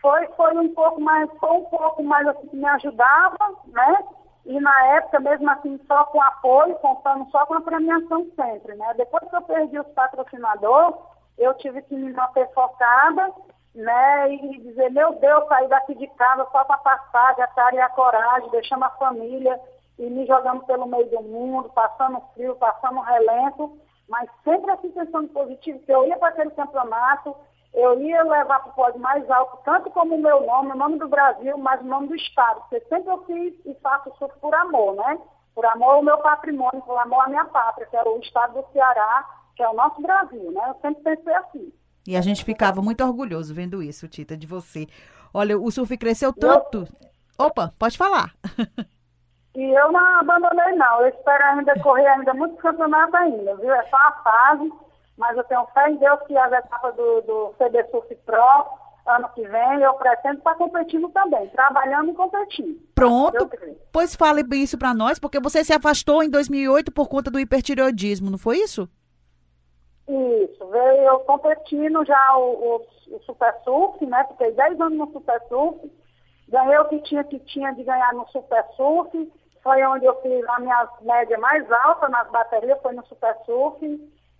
Foi, 0.00 0.26
foi 0.36 0.56
um 0.58 0.74
pouco 0.74 1.00
mais, 1.00 1.30
foi 1.38 1.50
um 1.50 1.64
pouco 1.64 2.02
mais 2.02 2.26
assim 2.26 2.48
que 2.48 2.56
me 2.56 2.66
ajudava, 2.66 3.38
né? 3.68 3.96
E 4.44 4.60
na 4.60 4.86
época, 4.96 5.20
mesmo 5.20 5.48
assim, 5.50 5.78
só 5.86 6.04
com 6.06 6.20
apoio, 6.20 6.74
contando 6.76 7.30
só 7.30 7.46
com 7.46 7.54
a 7.54 7.60
premiação 7.60 8.26
sempre, 8.34 8.74
né? 8.74 8.92
Depois 8.96 9.28
que 9.28 9.36
eu 9.36 9.42
perdi 9.42 9.78
os 9.78 9.86
patrocinadores, 9.88 10.96
eu 11.38 11.54
tive 11.54 11.80
que 11.82 11.94
me 11.94 12.12
manter 12.12 12.48
focada, 12.52 13.32
né? 13.74 14.34
E 14.34 14.58
dizer, 14.58 14.90
meu 14.90 15.14
Deus, 15.14 15.46
sair 15.46 15.68
daqui 15.68 15.94
de 15.94 16.06
casa 16.08 16.46
só 16.50 16.64
para 16.64 16.78
passar, 16.78 17.36
e 17.72 17.80
a 17.80 17.88
coragem, 17.90 18.50
deixando 18.50 18.84
a 18.84 18.90
família 18.90 19.60
e 19.98 20.10
me 20.10 20.26
jogando 20.26 20.64
pelo 20.64 20.86
meio 20.86 21.08
do 21.08 21.22
mundo, 21.22 21.70
passando 21.70 22.20
frio, 22.34 22.56
passando 22.56 23.00
relento, 23.00 23.78
mas 24.08 24.28
sempre 24.42 24.70
assim 24.72 24.90
pensando 24.90 25.28
positivo, 25.28 25.78
que 25.80 25.92
eu 25.92 26.06
ia 26.06 26.18
para 26.18 26.28
aquele 26.28 26.50
campeonato, 26.50 27.36
eu 27.74 28.00
ia 28.00 28.22
levar 28.22 28.60
para 28.60 28.70
o 28.70 28.74
pódio 28.74 29.00
mais 29.00 29.28
alto, 29.30 29.58
tanto 29.64 29.90
como 29.90 30.14
o 30.14 30.22
meu 30.22 30.46
nome, 30.46 30.72
o 30.72 30.76
nome 30.76 30.98
do 30.98 31.08
Brasil, 31.08 31.56
mas 31.58 31.80
o 31.80 31.84
nome 31.84 32.08
do 32.08 32.14
Estado. 32.14 32.60
Porque 32.60 32.80
sempre 32.88 33.10
eu 33.10 33.24
fiz 33.24 33.54
e 33.64 33.74
faço 33.82 34.12
surf 34.18 34.34
por 34.40 34.54
amor, 34.54 34.94
né? 34.96 35.18
Por 35.54 35.64
amor 35.64 35.94
ao 35.94 36.02
meu 36.02 36.18
patrimônio, 36.18 36.82
por 36.82 36.98
amor 36.98 37.24
à 37.24 37.28
minha 37.28 37.44
pátria, 37.46 37.86
que 37.86 37.96
é 37.96 38.02
o 38.02 38.18
Estado 38.18 38.60
do 38.60 38.72
Ceará, 38.72 39.24
que 39.56 39.62
é 39.62 39.68
o 39.68 39.74
nosso 39.74 40.00
Brasil, 40.02 40.50
né? 40.52 40.62
Eu 40.68 40.74
sempre 40.82 41.02
pensei 41.02 41.34
assim. 41.34 41.72
E 42.06 42.16
a 42.16 42.20
gente 42.20 42.44
ficava 42.44 42.82
muito 42.82 43.02
orgulhoso 43.04 43.54
vendo 43.54 43.82
isso, 43.82 44.08
Tita, 44.08 44.36
de 44.36 44.46
você. 44.46 44.86
Olha, 45.32 45.58
o 45.58 45.70
surf 45.70 45.96
cresceu 45.96 46.32
tanto. 46.32 46.78
Eu... 47.38 47.46
Opa, 47.46 47.72
pode 47.78 47.96
falar. 47.96 48.32
E 49.54 49.62
eu 49.62 49.92
não 49.92 50.18
abandonei, 50.18 50.72
não. 50.76 51.02
Eu 51.02 51.08
espero 51.08 51.44
ainda 51.44 51.78
correr 51.80 52.06
ainda 52.06 52.32
muitos 52.32 52.58
campeonatos 52.58 53.14
ainda, 53.14 53.54
viu? 53.56 53.70
É 53.70 53.82
só 53.88 53.96
a 53.96 54.12
fase 54.24 54.72
mas 55.16 55.36
eu 55.36 55.44
tenho 55.44 55.66
fé 55.74 55.90
em 55.90 55.96
Deus 55.96 56.20
que 56.26 56.36
as 56.36 56.52
etapas 56.52 56.94
do, 56.94 57.20
do 57.22 57.54
CD 57.58 57.84
Surf 57.90 58.14
Pro, 58.26 58.82
ano 59.06 59.28
que 59.34 59.42
vem, 59.42 59.80
eu 59.80 59.94
pretendo 59.94 60.38
estar 60.38 60.54
competindo 60.54 61.08
também, 61.10 61.48
trabalhando 61.48 62.10
e 62.10 62.14
competindo. 62.14 62.80
Pronto, 62.94 63.50
pois 63.92 64.14
fale 64.14 64.42
isso 64.52 64.78
para 64.78 64.94
nós, 64.94 65.18
porque 65.18 65.40
você 65.40 65.64
se 65.64 65.72
afastou 65.72 66.22
em 66.22 66.30
2008 66.30 66.92
por 66.92 67.08
conta 67.08 67.30
do 67.30 67.40
hipertireoidismo, 67.40 68.30
não 68.30 68.38
foi 68.38 68.58
isso? 68.58 68.88
Isso, 70.08 70.66
veio 70.68 71.02
eu 71.02 71.20
competindo 71.20 72.04
já 72.04 72.36
o, 72.36 72.76
o, 73.10 73.16
o 73.16 73.20
Super 73.20 73.54
Surf, 73.64 74.04
né? 74.06 74.24
Fiquei 74.30 74.52
10 74.52 74.80
anos 74.80 74.98
no 74.98 75.12
Super 75.12 75.40
Surf, 75.48 75.92
ganhei 76.48 76.78
o 76.78 76.84
que 76.86 77.00
tinha 77.02 77.24
que 77.24 77.38
tinha 77.40 77.72
de 77.72 77.82
ganhar 77.82 78.12
no 78.12 78.26
Super 78.28 78.64
Surf, 78.76 79.32
foi 79.62 79.84
onde 79.84 80.04
eu 80.04 80.20
fiz 80.20 80.44
a 80.48 80.60
minha 80.60 80.88
média 81.02 81.38
mais 81.38 81.70
alta 81.70 82.08
nas 82.08 82.28
baterias, 82.30 82.80
foi 82.82 82.92
no 82.94 83.06
Super 83.06 83.36
Surf. 83.46 83.80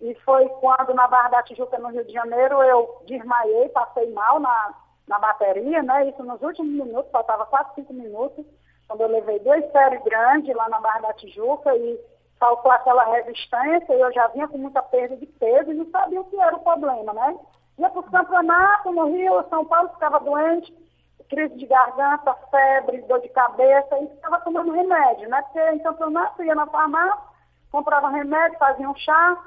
E 0.03 0.13
foi 0.15 0.49
quando 0.59 0.93
na 0.93 1.07
Barra 1.07 1.29
da 1.29 1.43
Tijuca, 1.43 1.77
no 1.77 1.87
Rio 1.87 2.03
de 2.03 2.11
Janeiro, 2.11 2.61
eu 2.61 3.01
desmaiei, 3.07 3.69
passei 3.69 4.11
mal 4.11 4.37
na, 4.37 4.73
na 5.07 5.17
bateria, 5.17 5.81
né? 5.81 6.09
Isso 6.09 6.21
nos 6.25 6.41
últimos 6.41 6.73
minutos, 6.73 7.09
faltava 7.09 7.45
quase 7.45 7.73
cinco 7.75 7.93
minutos, 7.93 8.45
quando 8.85 8.99
eu 8.99 9.07
levei 9.07 9.39
dois 9.39 9.63
séries 9.71 10.03
grandes 10.03 10.53
lá 10.53 10.67
na 10.67 10.81
Barra 10.81 10.99
da 10.99 11.13
Tijuca 11.13 11.73
e 11.73 11.97
faltou 12.37 12.69
aquela 12.69 13.05
resistência, 13.13 13.93
e 13.93 14.01
eu 14.01 14.11
já 14.11 14.27
vinha 14.27 14.45
com 14.49 14.57
muita 14.57 14.83
perda 14.83 15.15
de 15.15 15.25
peso 15.25 15.71
e 15.71 15.73
não 15.73 15.89
sabia 15.89 16.19
o 16.19 16.25
que 16.25 16.37
era 16.37 16.57
o 16.57 16.59
problema, 16.59 17.13
né? 17.13 17.37
Ia 17.79 17.89
para 17.89 18.01
os 18.01 18.09
campeonatos 18.09 18.93
no 18.93 19.05
Rio, 19.05 19.47
São 19.49 19.63
Paulo 19.63 19.87
ficava 19.87 20.19
doente, 20.19 20.75
crise 21.29 21.55
de 21.55 21.65
garganta, 21.65 22.35
febre, 22.51 23.01
dor 23.03 23.21
de 23.21 23.29
cabeça, 23.29 23.97
e 23.99 24.07
ficava 24.09 24.41
tomando 24.41 24.73
remédio, 24.73 25.29
né? 25.29 25.41
Porque 25.43 25.61
em 25.61 25.79
campeonato 25.79 26.43
ia 26.43 26.55
na 26.55 26.67
farmácia, 26.67 27.23
comprava 27.71 28.09
remédio, 28.09 28.59
fazia 28.59 28.89
um 28.89 28.95
chá, 28.95 29.37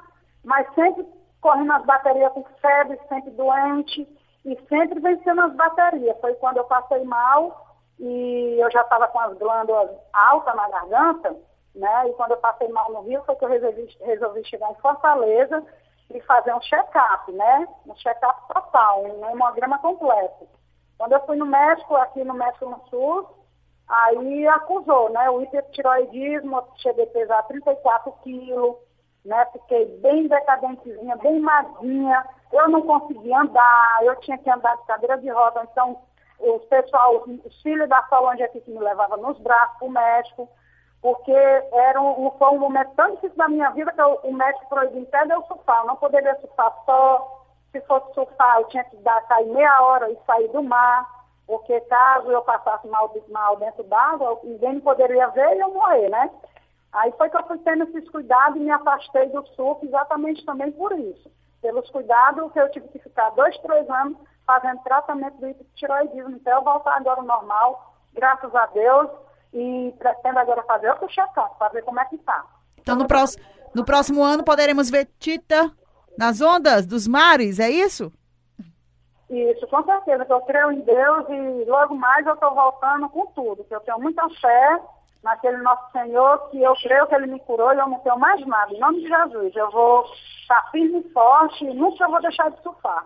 mas 0.43 0.67
sempre 0.73 1.05
correndo 1.41 1.73
as 1.73 1.85
baterias 1.85 2.33
com 2.33 2.43
febre, 2.61 2.99
sempre 3.07 3.31
doente 3.31 4.07
e 4.45 4.55
sempre 4.67 4.99
vencendo 4.99 5.41
as 5.41 5.53
baterias. 5.53 6.17
Foi 6.19 6.33
quando 6.35 6.57
eu 6.57 6.65
passei 6.65 7.03
mal 7.03 7.67
e 7.99 8.57
eu 8.59 8.69
já 8.71 8.81
estava 8.81 9.07
com 9.07 9.19
as 9.19 9.37
glândulas 9.37 9.89
altas 10.13 10.55
na 10.55 10.69
garganta, 10.69 11.35
né? 11.75 12.09
E 12.09 12.13
quando 12.13 12.31
eu 12.31 12.37
passei 12.37 12.67
mal 12.69 12.91
no 12.91 13.01
Rio 13.01 13.23
foi 13.23 13.35
que 13.35 13.45
eu 13.45 13.49
resolvi, 13.49 13.87
resolvi 14.01 14.43
chegar 14.45 14.71
em 14.71 14.75
Fortaleza 14.75 15.63
e 16.13 16.21
fazer 16.21 16.53
um 16.53 16.61
check-up, 16.61 17.31
né? 17.31 17.67
Um 17.85 17.95
check-up 17.95 18.47
total, 18.53 19.03
um 19.03 19.29
hemograma 19.29 19.77
completo. 19.79 20.47
Quando 20.97 21.13
eu 21.13 21.25
fui 21.25 21.37
no 21.37 21.45
médico, 21.45 21.95
aqui 21.95 22.23
no 22.23 22.33
México 22.33 22.65
no 22.65 22.81
Sul, 22.89 23.29
aí 23.87 24.47
acusou, 24.47 25.09
né? 25.09 25.29
O 25.29 25.41
hipertiroidismo, 25.41 26.63
cheguei 26.77 27.05
a 27.05 27.07
pesar 27.07 27.43
34 27.43 28.11
quilos, 28.23 28.75
né? 29.25 29.45
Fiquei 29.51 29.85
bem 29.99 30.27
decadentezinha, 30.27 31.15
bem 31.17 31.39
magrinha. 31.39 32.25
Eu 32.51 32.69
não 32.69 32.81
conseguia 32.81 33.39
andar, 33.39 33.99
eu 34.03 34.15
tinha 34.17 34.37
que 34.37 34.49
andar 34.49 34.75
de 34.77 34.85
cadeira 34.85 35.17
de 35.17 35.29
roda. 35.29 35.67
Então, 35.71 35.99
o 36.39 36.59
pessoal, 36.59 37.23
os 37.45 37.61
filhos 37.61 37.89
da 37.89 38.03
Solange 38.07 38.43
aqui 38.43 38.61
que 38.61 38.71
me 38.71 38.79
levavam 38.79 39.17
nos 39.17 39.39
braços 39.39 39.77
para 39.77 39.87
o 39.87 39.91
médico, 39.91 40.49
porque 41.01 41.31
era 41.31 42.01
um, 42.01 42.31
foi 42.37 42.49
um 42.49 42.59
momento 42.59 42.91
tão 42.95 43.15
difícil 43.15 43.37
da 43.37 43.47
minha 43.47 43.69
vida 43.71 43.91
que 43.91 44.01
eu, 44.01 44.19
o 44.23 44.33
médico 44.33 44.69
proibiu 44.69 45.03
até 45.03 45.25
de 45.25 45.33
eu 45.33 45.43
surfar. 45.43 45.81
Eu 45.81 45.87
não 45.87 45.95
poderia 45.95 46.35
surfar 46.39 46.73
só. 46.85 47.43
Se 47.71 47.81
fosse 47.81 48.13
surfar, 48.13 48.59
eu 48.59 48.67
tinha 48.69 48.83
que 48.85 48.95
dar, 48.97 49.21
sair 49.27 49.47
meia 49.47 49.81
hora 49.81 50.09
e 50.09 50.17
sair 50.25 50.47
do 50.49 50.63
mar. 50.63 51.05
porque 51.45 51.79
caso 51.81 52.29
eu 52.29 52.41
passasse 52.41 52.87
mal, 52.87 53.13
mal 53.29 53.55
dentro 53.57 53.83
d'água, 53.83 54.39
ninguém 54.43 54.79
poderia 54.79 55.27
ver 55.29 55.55
e 55.55 55.59
eu 55.59 55.73
morrer, 55.73 56.09
né? 56.09 56.29
Aí 56.97 57.13
foi 57.15 57.29
que 57.29 57.37
eu 57.37 57.45
fui 57.45 57.59
tendo 57.59 57.83
esses 57.83 58.09
cuidados 58.09 58.57
e 58.57 58.63
me 58.63 58.71
afastei 58.71 59.29
do 59.29 59.45
surf 59.55 59.85
exatamente 59.85 60.43
também 60.45 60.71
por 60.71 60.91
isso. 60.97 61.29
Pelos 61.61 61.87
cuidados 61.91 62.51
que 62.51 62.59
eu 62.59 62.71
tive 62.71 62.87
que 62.87 62.99
ficar 62.99 63.29
dois, 63.31 63.55
três 63.59 63.87
anos 63.87 64.17
fazendo 64.47 64.81
tratamento 64.81 65.37
do 65.37 65.47
hipotiroidismo. 65.47 66.37
Então 66.37 66.53
eu 66.53 66.63
voltar 66.63 66.97
agora 66.97 67.19
ao 67.19 67.25
normal, 67.25 67.93
graças 68.13 68.53
a 68.55 68.65
Deus, 68.67 69.11
e 69.53 69.93
pretendo 69.99 70.39
agora 70.39 70.63
fazer 70.63 70.89
outro 70.89 71.07
check-up 71.09 71.55
para 71.59 71.69
ver 71.69 71.83
como 71.83 71.99
é 71.99 72.05
que 72.05 72.17
tá. 72.17 72.43
Então 72.79 72.95
no 72.95 73.05
próximo, 73.05 73.43
no 73.75 73.85
próximo 73.85 74.23
ano 74.23 74.43
poderemos 74.43 74.89
ver 74.89 75.07
Tita 75.19 75.71
nas 76.17 76.41
ondas 76.41 76.87
dos 76.87 77.07
mares, 77.07 77.59
é 77.59 77.69
isso? 77.69 78.11
Isso, 79.29 79.67
com 79.67 79.83
certeza, 79.83 80.25
que 80.25 80.33
eu 80.33 80.41
creio 80.41 80.71
em 80.71 80.81
Deus 80.81 81.29
e 81.29 81.65
logo 81.69 81.93
mais 81.93 82.25
eu 82.25 82.33
estou 82.33 82.55
voltando 82.55 83.07
com 83.09 83.27
tudo, 83.27 83.63
que 83.65 83.75
eu 83.75 83.81
tenho 83.81 83.99
muita 83.99 84.27
fé 84.41 84.81
naquele 85.23 85.57
nosso 85.57 85.91
Senhor, 85.91 86.49
que 86.49 86.61
eu 86.61 86.73
creio 86.75 87.07
que 87.07 87.15
Ele 87.15 87.27
me 87.27 87.39
curou 87.41 87.73
e 87.73 87.77
eu 87.77 87.87
não 87.87 87.99
tenho 87.99 88.19
mais 88.19 88.45
nada. 88.45 88.73
Em 88.73 88.79
nome 88.79 89.01
de 89.01 89.07
Jesus, 89.07 89.55
eu 89.55 89.71
vou 89.71 90.05
estar 90.41 90.69
firme 90.71 90.99
e 90.99 91.13
forte 91.13 91.65
e 91.65 91.73
nunca 91.73 92.07
vou 92.07 92.21
deixar 92.21 92.49
de 92.49 92.61
surfar, 92.61 93.05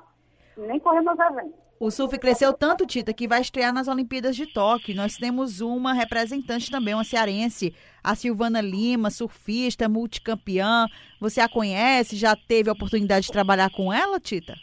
nem 0.58 0.80
correr 0.80 1.02
meus 1.02 1.20
eventos. 1.20 1.62
O 1.80 1.90
surf 1.90 2.16
cresceu 2.20 2.54
tanto, 2.54 2.86
Tita, 2.86 3.12
que 3.12 3.28
vai 3.28 3.42
estrear 3.42 3.74
nas 3.74 3.88
Olimpíadas 3.88 4.36
de 4.36 4.46
Tóquio. 4.46 4.96
Nós 4.96 5.16
temos 5.16 5.62
uma 5.62 5.94
representante 5.94 6.70
também, 6.70 6.94
uma 6.94 7.04
cearense, 7.04 7.76
a 8.04 8.14
Silvana 8.14 8.62
Lima, 8.62 9.10
surfista, 9.10 9.90
multicampeã. 9.90 10.86
Você 11.20 11.42
a 11.42 11.50
conhece? 11.50 12.16
Já 12.16 12.36
teve 12.36 12.70
a 12.70 12.74
oportunidade 12.74 13.26
de 13.26 13.32
trabalhar 13.32 13.72
com 13.72 13.92
ela, 13.92 14.20
Tita? 14.20 14.54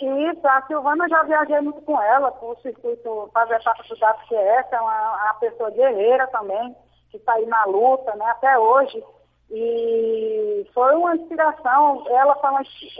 Isso, 0.00 0.46
a 0.46 0.62
Silvana 0.66 1.08
já 1.08 1.22
viajei 1.22 1.60
muito 1.60 1.80
com 1.82 2.00
ela, 2.00 2.30
por 2.32 2.52
o 2.52 2.60
circuito 2.60 3.30
fazer 3.32 3.54
etapa 3.54 3.82
do 3.82 3.94
WQS, 3.94 4.72
é 4.72 4.80
uma, 4.80 5.24
uma 5.24 5.34
pessoa 5.34 5.70
guerreira 5.70 6.26
também, 6.26 6.76
que 7.10 7.16
está 7.16 7.32
aí 7.32 7.46
na 7.46 7.64
luta, 7.64 8.14
né, 8.16 8.26
até 8.26 8.58
hoje. 8.58 9.02
E 9.50 10.68
foi 10.74 10.94
uma 10.96 11.16
inspiração, 11.16 12.04
ela 12.10 12.34
foi 12.36 12.50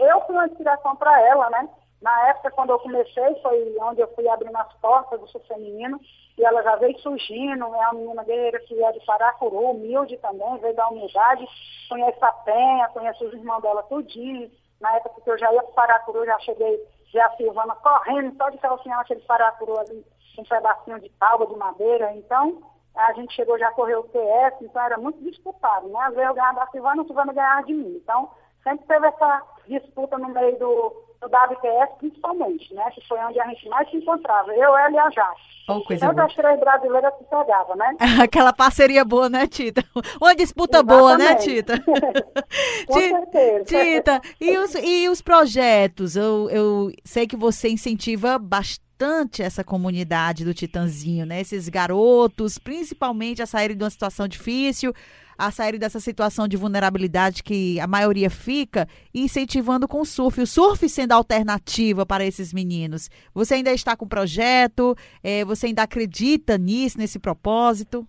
eu 0.07 0.21
fui 0.21 0.35
uma 0.35 0.47
inspiração 0.47 0.95
para 0.95 1.21
ela, 1.21 1.49
né? 1.51 1.69
Na 2.01 2.29
época, 2.29 2.51
quando 2.51 2.69
eu 2.71 2.79
comecei, 2.79 3.35
foi 3.41 3.75
onde 3.79 4.01
eu 4.01 4.07
fui 4.15 4.27
abrindo 4.27 4.55
as 4.55 4.73
portas 4.75 5.19
do 5.19 5.39
feminino, 5.41 5.99
e 6.37 6.43
ela 6.43 6.63
já 6.63 6.75
veio 6.77 6.97
surgindo, 6.99 7.63
é 7.63 7.67
uma 7.67 7.93
menina 7.93 8.23
guerreira 8.23 8.59
que 8.61 8.83
é 8.83 8.91
de 8.91 9.05
Paracuru, 9.05 9.71
humilde 9.71 10.17
também, 10.17 10.57
veio 10.59 10.75
da 10.75 10.87
humildade, 10.87 11.47
conhece 11.89 12.23
a 12.23 12.31
Penha, 12.31 12.89
conhece 12.89 13.23
os 13.23 13.33
irmãos 13.33 13.61
dela 13.61 13.83
tudinho, 13.83 14.49
na 14.79 14.95
época 14.95 15.21
que 15.21 15.29
eu 15.29 15.37
já 15.37 15.51
ia 15.53 15.63
para 15.63 15.87
Paracuru, 15.87 16.25
já 16.25 16.39
cheguei, 16.39 16.79
já 17.07 17.25
a 17.25 17.35
Silvana 17.37 17.75
correndo, 17.75 18.35
só 18.37 18.49
de 18.49 18.57
calcinha 18.57 18.97
aquele 18.97 19.21
Paracuru 19.21 19.79
ali, 19.79 20.05
um 20.37 20.43
pedacinho 20.43 20.99
de 20.99 21.09
tábua, 21.11 21.47
de 21.47 21.55
madeira. 21.55 22.13
Então, 22.15 22.61
a 22.95 23.13
gente 23.13 23.33
chegou, 23.33 23.57
já 23.57 23.71
correu 23.71 24.01
o 24.01 24.09
TS, 24.09 24.61
então 24.61 24.81
era 24.81 24.97
muito 24.97 25.19
disputado, 25.23 25.87
né? 25.87 25.99
Às 26.01 26.13
vezes 26.13 26.29
eu 26.29 26.35
ganhava 26.35 26.59
da 26.59 26.67
Silvana, 26.67 27.01
a 27.01 27.05
Silvana 27.05 27.33
ganhava 27.33 27.63
de 27.63 27.73
mim. 27.73 28.01
Então, 28.03 28.29
sempre 28.63 28.85
teve 28.85 29.07
essa 29.07 29.43
disputa 29.67 30.17
no 30.17 30.29
meio 30.29 30.57
do, 30.59 31.06
do 31.21 31.27
WQS, 31.27 31.97
principalmente, 31.97 32.73
né? 32.73 32.89
Que 32.91 33.05
foi 33.07 33.19
onde 33.19 33.39
a 33.39 33.47
gente 33.47 33.67
mais 33.69 33.89
se 33.89 33.97
encontrava, 33.97 34.51
eu, 34.53 34.77
ela 34.77 34.91
e 34.91 34.97
a 34.97 35.09
Jaque. 35.09 35.57
Oh, 35.69 35.81
coisa 35.81 36.07
Tanto 36.07 36.21
as 36.21 36.33
três 36.33 36.57
brasileiras 36.59 37.13
se 37.17 37.25
pegavam, 37.25 37.75
né? 37.75 37.97
Aquela 38.23 38.53
parceria 38.53 39.03
boa, 39.03 39.27
né, 39.27 39.45
Tita? 39.47 39.83
Uma 40.21 40.33
disputa 40.33 40.77
Exatamente. 40.77 40.99
boa, 40.99 41.17
né, 41.17 41.35
Tita? 41.35 41.73
Com 42.87 42.93
certeza. 42.93 43.65
Tita, 43.65 44.21
e 44.39 44.57
os, 44.57 44.75
e 44.75 45.09
os 45.09 45.21
projetos? 45.21 46.15
Eu, 46.15 46.49
eu 46.49 46.91
sei 47.03 47.27
que 47.27 47.35
você 47.35 47.67
incentiva 47.69 48.39
bastante 48.39 48.86
essa 49.43 49.63
comunidade 49.63 50.43
do 50.43 50.53
Titanzinho, 50.53 51.25
né? 51.25 51.41
Esses 51.41 51.69
garotos, 51.69 52.57
principalmente 52.57 53.41
a 53.41 53.45
saírem 53.45 53.77
de 53.77 53.83
uma 53.83 53.89
situação 53.89 54.27
difícil, 54.27 54.93
a 55.37 55.51
sair 55.51 55.77
dessa 55.77 55.99
situação 55.99 56.47
de 56.47 56.57
vulnerabilidade 56.57 57.43
que 57.43 57.79
a 57.79 57.85
maioria 57.85 58.29
fica, 58.29 58.87
incentivando 59.13 59.87
com 59.87 60.01
o 60.01 60.05
surf. 60.05 60.41
O 60.41 60.47
surf 60.47 60.89
sendo 60.89 61.11
alternativa 61.11 62.05
para 62.05 62.25
esses 62.25 62.51
meninos. 62.51 63.09
Você 63.33 63.55
ainda 63.55 63.71
está 63.71 63.95
com 63.95 64.05
o 64.05 64.09
projeto? 64.09 64.95
É, 65.23 65.45
você 65.45 65.67
ainda 65.67 65.83
acredita 65.83 66.57
nisso, 66.57 66.97
nesse 66.97 67.19
propósito? 67.19 68.07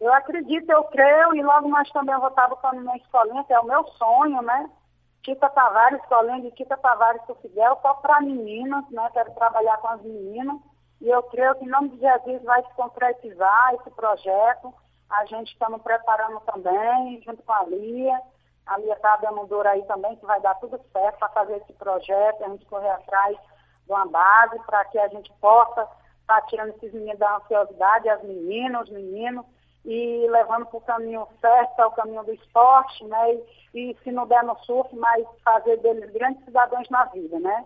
Eu 0.00 0.12
acredito, 0.12 0.68
eu 0.70 0.84
creio, 0.84 1.34
e 1.34 1.42
logo 1.42 1.68
mais 1.68 1.90
também 1.90 2.14
eu 2.14 2.20
vou 2.20 2.28
estar 2.28 2.48
botando 2.48 2.80
minha 2.80 2.96
escolinha, 2.96 3.44
que 3.44 3.52
é 3.52 3.60
o 3.60 3.66
meu 3.66 3.84
sonho, 3.98 4.42
né? 4.42 4.68
Tita 5.24 5.48
Tavares, 5.48 6.00
escolinha 6.02 6.42
de 6.42 6.50
Tita 6.50 6.76
Tavares 6.76 7.22
Fidel, 7.40 7.78
só 7.80 7.94
para 7.94 8.20
meninas, 8.20 8.84
né? 8.90 9.08
Quero 9.14 9.32
trabalhar 9.32 9.78
com 9.78 9.88
as 9.88 10.02
meninas. 10.02 10.60
E 11.00 11.08
eu 11.08 11.22
creio 11.24 11.54
que 11.54 11.64
em 11.64 11.68
nome 11.68 11.88
de 11.88 11.98
Jesus 11.98 12.42
vai 12.42 12.62
se 12.62 12.74
concretizar 12.74 13.74
esse 13.74 13.90
projeto. 13.92 14.72
A 15.08 15.24
gente 15.24 15.52
estamos 15.52 15.80
preparando 15.80 16.40
também, 16.40 17.22
junto 17.22 17.42
com 17.42 17.52
a 17.52 17.62
Lia. 17.64 18.20
A 18.66 18.76
Lia 18.76 18.92
está 18.92 19.16
dando 19.16 19.46
dor 19.46 19.66
aí 19.66 19.82
também, 19.84 20.14
que 20.16 20.26
vai 20.26 20.40
dar 20.42 20.54
tudo 20.56 20.78
certo 20.92 21.18
para 21.18 21.28
fazer 21.30 21.56
esse 21.56 21.72
projeto, 21.72 22.44
a 22.44 22.48
gente 22.48 22.66
correr 22.66 22.90
atrás 22.90 23.34
de 23.86 23.92
uma 23.92 24.06
base 24.06 24.58
para 24.66 24.84
que 24.86 24.98
a 24.98 25.08
gente 25.08 25.32
possa 25.40 25.82
estar 26.20 26.40
tá 26.40 26.42
tirando 26.42 26.70
esses 26.70 26.92
meninos 26.92 27.18
da 27.18 27.36
ansiosidade, 27.36 28.10
as 28.10 28.22
meninas, 28.22 28.82
os 28.82 28.90
meninos, 28.90 29.46
e 29.84 30.26
levando 30.28 30.66
para 30.66 30.78
o 30.78 30.82
caminho 30.82 31.26
certo, 31.40 31.78
é 31.78 31.86
o 31.86 31.90
caminho 31.90 32.24
do 32.24 32.32
esporte, 32.32 33.04
né? 33.04 33.34
E, 33.74 33.90
e, 33.90 33.96
se 34.02 34.10
não 34.10 34.26
der 34.26 34.42
no 34.42 34.56
surf, 34.64 34.94
mas 34.96 35.26
fazer 35.44 35.76
deles 35.78 36.10
grandes 36.10 36.42
cidadãos 36.44 36.88
na 36.88 37.04
vida, 37.06 37.38
né? 37.38 37.64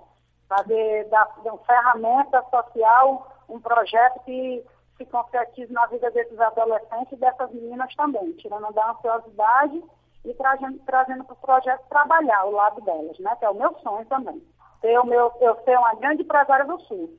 Fazer 0.48 1.08
da, 1.08 1.24
da 1.44 1.56
ferramenta 1.58 2.42
social, 2.50 3.30
um 3.48 3.60
projeto 3.60 4.20
que 4.24 4.64
se 4.96 5.04
concretize 5.06 5.72
na 5.72 5.86
vida 5.86 6.10
desses 6.10 6.38
adolescentes 6.40 7.12
e 7.12 7.16
dessas 7.16 7.52
meninas 7.52 7.94
também, 7.94 8.32
tirando 8.32 8.72
da 8.72 8.90
ansiosidade 8.90 9.84
e 10.24 10.34
trazendo, 10.34 10.78
trazendo 10.84 11.24
para 11.24 11.34
o 11.34 11.36
projeto 11.36 11.84
trabalhar 11.88 12.46
o 12.46 12.50
lado 12.50 12.80
delas, 12.80 13.16
né? 13.20 13.36
Que 13.36 13.44
é 13.44 13.50
o 13.50 13.54
meu 13.54 13.72
sonho 13.78 14.04
também. 14.06 14.42
Ser 14.80 14.98
o 14.98 15.06
meu, 15.06 15.32
eu 15.40 15.56
ser 15.64 15.78
uma 15.78 15.94
grande 15.94 16.22
empresária 16.22 16.64
do 16.64 16.80
Sul. 16.80 17.16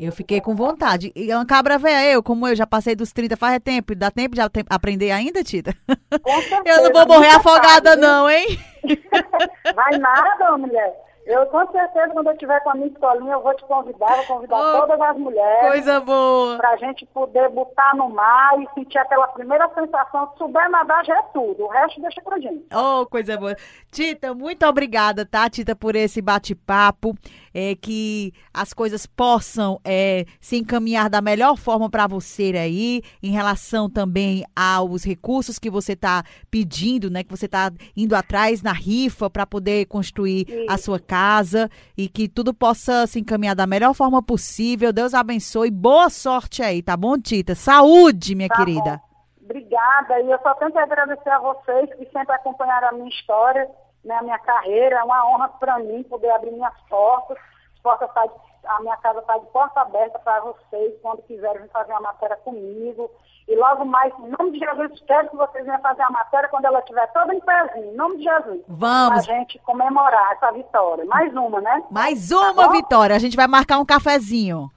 Eu 0.00 0.12
fiquei 0.12 0.40
com 0.40 0.54
vontade. 0.54 1.12
E 1.14 1.30
uma 1.34 1.44
cabra 1.44 1.76
velha, 1.76 2.10
eu, 2.10 2.22
como 2.22 2.48
eu 2.48 2.56
já 2.56 2.66
passei 2.66 2.96
dos 2.96 3.12
30 3.12 3.36
faz 3.36 3.60
tempo, 3.62 3.94
dá 3.94 4.10
tempo 4.10 4.34
de 4.34 4.40
aprender 4.70 5.10
ainda, 5.10 5.44
Tita? 5.44 5.74
Com 6.22 6.40
certeza, 6.40 6.80
eu 6.80 6.84
não 6.84 6.92
vou 6.92 7.14
morrer 7.16 7.28
afogada, 7.28 7.94
não, 7.96 8.28
hein? 8.30 8.58
Vai 9.74 9.98
nada, 9.98 10.56
mulher. 10.56 10.90
Eu, 11.26 11.46
com 11.46 11.64
certeza, 11.70 12.08
quando 12.12 12.28
eu 12.28 12.32
estiver 12.32 12.60
com 12.60 12.70
a 12.70 12.74
minha 12.74 12.88
escolinha, 12.88 13.34
eu 13.34 13.42
vou 13.42 13.54
te 13.54 13.62
convidar, 13.64 14.16
vou 14.16 14.26
convidar 14.26 14.56
oh, 14.56 14.80
todas 14.80 15.00
as 15.00 15.16
mulheres. 15.16 15.70
Coisa 15.70 16.00
boa. 16.00 16.56
Pra 16.56 16.76
gente 16.78 17.06
poder 17.06 17.48
botar 17.50 17.94
no 17.94 18.08
mar 18.08 18.58
e 18.60 18.68
sentir 18.74 18.98
aquela 18.98 19.28
primeira 19.28 19.68
sensação 19.74 20.26
de 20.26 20.38
souber 20.38 20.68
nadar 20.70 21.04
já 21.04 21.16
é 21.18 21.22
tudo. 21.34 21.64
O 21.64 21.68
resto 21.68 22.00
deixa 22.00 22.20
pra 22.22 22.40
gente. 22.40 22.66
Oh, 22.74 23.06
coisa 23.06 23.36
boa. 23.36 23.54
Tita, 23.92 24.34
muito 24.34 24.66
obrigada, 24.66 25.26
tá, 25.26 25.48
Tita, 25.48 25.76
por 25.76 25.94
esse 25.94 26.22
bate-papo. 26.22 27.14
É, 27.52 27.74
que 27.74 28.32
as 28.54 28.72
coisas 28.72 29.06
possam 29.06 29.80
é, 29.84 30.24
se 30.40 30.56
encaminhar 30.56 31.10
da 31.10 31.20
melhor 31.20 31.56
forma 31.56 31.90
para 31.90 32.06
você 32.06 32.52
aí, 32.56 33.02
em 33.22 33.30
relação 33.30 33.90
também 33.90 34.44
aos 34.54 35.04
recursos 35.04 35.58
que 35.58 35.70
você 35.70 35.92
está 35.92 36.22
pedindo, 36.50 37.10
né? 37.10 37.24
Que 37.24 37.30
você 37.30 37.46
está 37.46 37.70
indo 37.96 38.14
atrás 38.14 38.62
na 38.62 38.72
rifa 38.72 39.28
para 39.28 39.46
poder 39.46 39.86
construir 39.86 40.46
Sim. 40.48 40.66
a 40.68 40.78
sua 40.78 41.00
casa 41.00 41.68
e 41.96 42.08
que 42.08 42.28
tudo 42.28 42.54
possa 42.54 43.06
se 43.06 43.18
encaminhar 43.20 43.56
da 43.56 43.66
melhor 43.66 43.94
forma 43.94 44.22
possível. 44.22 44.92
Deus 44.92 45.14
abençoe. 45.14 45.70
Boa 45.70 46.08
sorte 46.08 46.62
aí, 46.62 46.82
tá 46.82 46.96
bom, 46.96 47.18
Tita? 47.18 47.54
Saúde, 47.54 48.34
minha 48.34 48.48
tá 48.48 48.56
querida. 48.56 49.02
Bom. 49.02 49.10
Obrigada. 49.50 50.20
E 50.20 50.30
eu 50.30 50.38
só 50.42 50.54
tenho 50.54 50.70
que 50.70 50.78
agradecer 50.78 51.28
a 51.28 51.40
vocês 51.40 51.92
que 51.94 52.04
sempre 52.12 52.34
acompanharam 52.34 52.88
a 52.88 52.92
minha 52.92 53.08
história, 53.08 53.68
né, 54.04 54.14
a 54.16 54.22
minha 54.22 54.38
carreira. 54.38 54.96
É 54.96 55.04
uma 55.04 55.26
honra 55.28 55.48
para 55.48 55.78
mim 55.78 56.02
poder 56.04 56.30
abrir 56.30 56.52
minhas 56.52 56.74
portas. 56.88 57.36
portas 57.82 58.12
tá 58.12 58.26
de, 58.26 58.32
a 58.66 58.80
minha 58.80 58.96
casa 58.98 59.20
está 59.20 59.38
de 59.38 59.46
porta 59.46 59.80
aberta 59.80 60.18
para 60.18 60.40
vocês, 60.40 60.94
quando 61.02 61.22
quiserem 61.22 61.66
fazer 61.68 61.92
uma 61.92 62.00
matéria 62.00 62.36
comigo. 62.36 63.10
E 63.48 63.56
logo 63.56 63.84
mais, 63.84 64.12
em 64.18 64.28
nome 64.28 64.52
de 64.52 64.58
Jesus, 64.60 64.92
espero 64.92 65.28
que 65.28 65.36
vocês 65.36 65.64
venham 65.64 65.80
fazer 65.80 66.02
a 66.02 66.10
matéria 66.10 66.48
quando 66.48 66.66
ela 66.66 66.78
estiver 66.78 67.10
toda 67.12 67.34
em 67.34 67.40
pezinho, 67.40 67.92
em 67.92 67.96
nome 67.96 68.18
de 68.18 68.24
Jesus. 68.24 68.62
Vamos. 68.68 69.26
Pra 69.26 69.34
gente 69.34 69.58
comemorar 69.60 70.32
essa 70.32 70.52
vitória. 70.52 71.04
Mais 71.06 71.34
uma, 71.34 71.60
né? 71.60 71.82
Mais 71.90 72.28
tá 72.28 72.36
uma 72.52 72.66
tá 72.66 72.72
vitória. 72.72 73.16
A 73.16 73.18
gente 73.18 73.36
vai 73.36 73.48
marcar 73.48 73.78
um 73.78 73.84
cafezinho. 73.84 74.70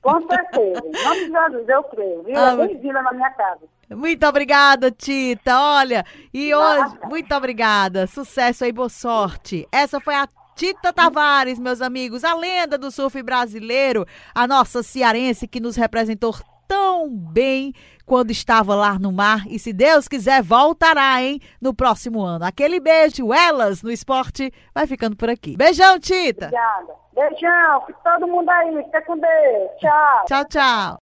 Com 0.00 0.20
certeza. 0.26 0.82
Em 0.86 1.04
nome 1.04 1.26
de 1.26 1.32
Jesus, 1.32 1.68
eu 1.68 1.84
creio. 1.84 2.22
Viu? 2.22 2.38
Ah, 2.38 2.56
Bem-vinda 2.56 3.02
na 3.02 3.12
minha 3.12 3.30
casa. 3.30 3.66
Muito 3.90 4.26
obrigada, 4.26 4.90
Tita. 4.90 5.58
Olha, 5.58 6.04
e 6.32 6.54
hoje, 6.54 6.94
muito 7.04 7.34
obrigada. 7.34 8.06
Sucesso 8.06 8.64
aí, 8.64 8.72
boa 8.72 8.88
sorte. 8.88 9.66
Essa 9.72 10.00
foi 10.00 10.14
a 10.14 10.28
Tita 10.54 10.92
Tavares, 10.92 11.58
meus 11.58 11.80
amigos, 11.82 12.22
a 12.22 12.34
lenda 12.34 12.78
do 12.78 12.90
surf 12.90 13.20
brasileiro, 13.22 14.06
a 14.34 14.46
nossa 14.46 14.82
cearense 14.82 15.48
que 15.48 15.58
nos 15.58 15.74
representou 15.74 16.34
tão 16.68 17.08
bem 17.08 17.72
quando 18.06 18.30
estava 18.30 18.74
lá 18.74 18.98
no 18.98 19.10
mar 19.10 19.44
e 19.48 19.58
se 19.58 19.72
Deus 19.72 20.06
quiser 20.06 20.42
voltará, 20.42 21.22
hein, 21.22 21.40
no 21.60 21.74
próximo 21.74 22.22
ano. 22.22 22.44
Aquele 22.44 22.78
beijo, 22.78 23.32
elas 23.32 23.82
no 23.82 23.90
esporte, 23.90 24.52
vai 24.74 24.86
ficando 24.86 25.16
por 25.16 25.28
aqui. 25.28 25.56
Beijão, 25.56 25.98
Tita. 25.98 26.46
Obrigada. 26.46 26.94
Beijão, 27.14 27.84
todo 28.02 28.26
mundo 28.28 28.48
aí, 28.50 28.84
fica 28.84 29.02
com 29.02 29.18
Deus. 29.18 29.70
Tchau. 29.80 30.24
Tchau, 30.26 30.44
tchau. 30.46 30.92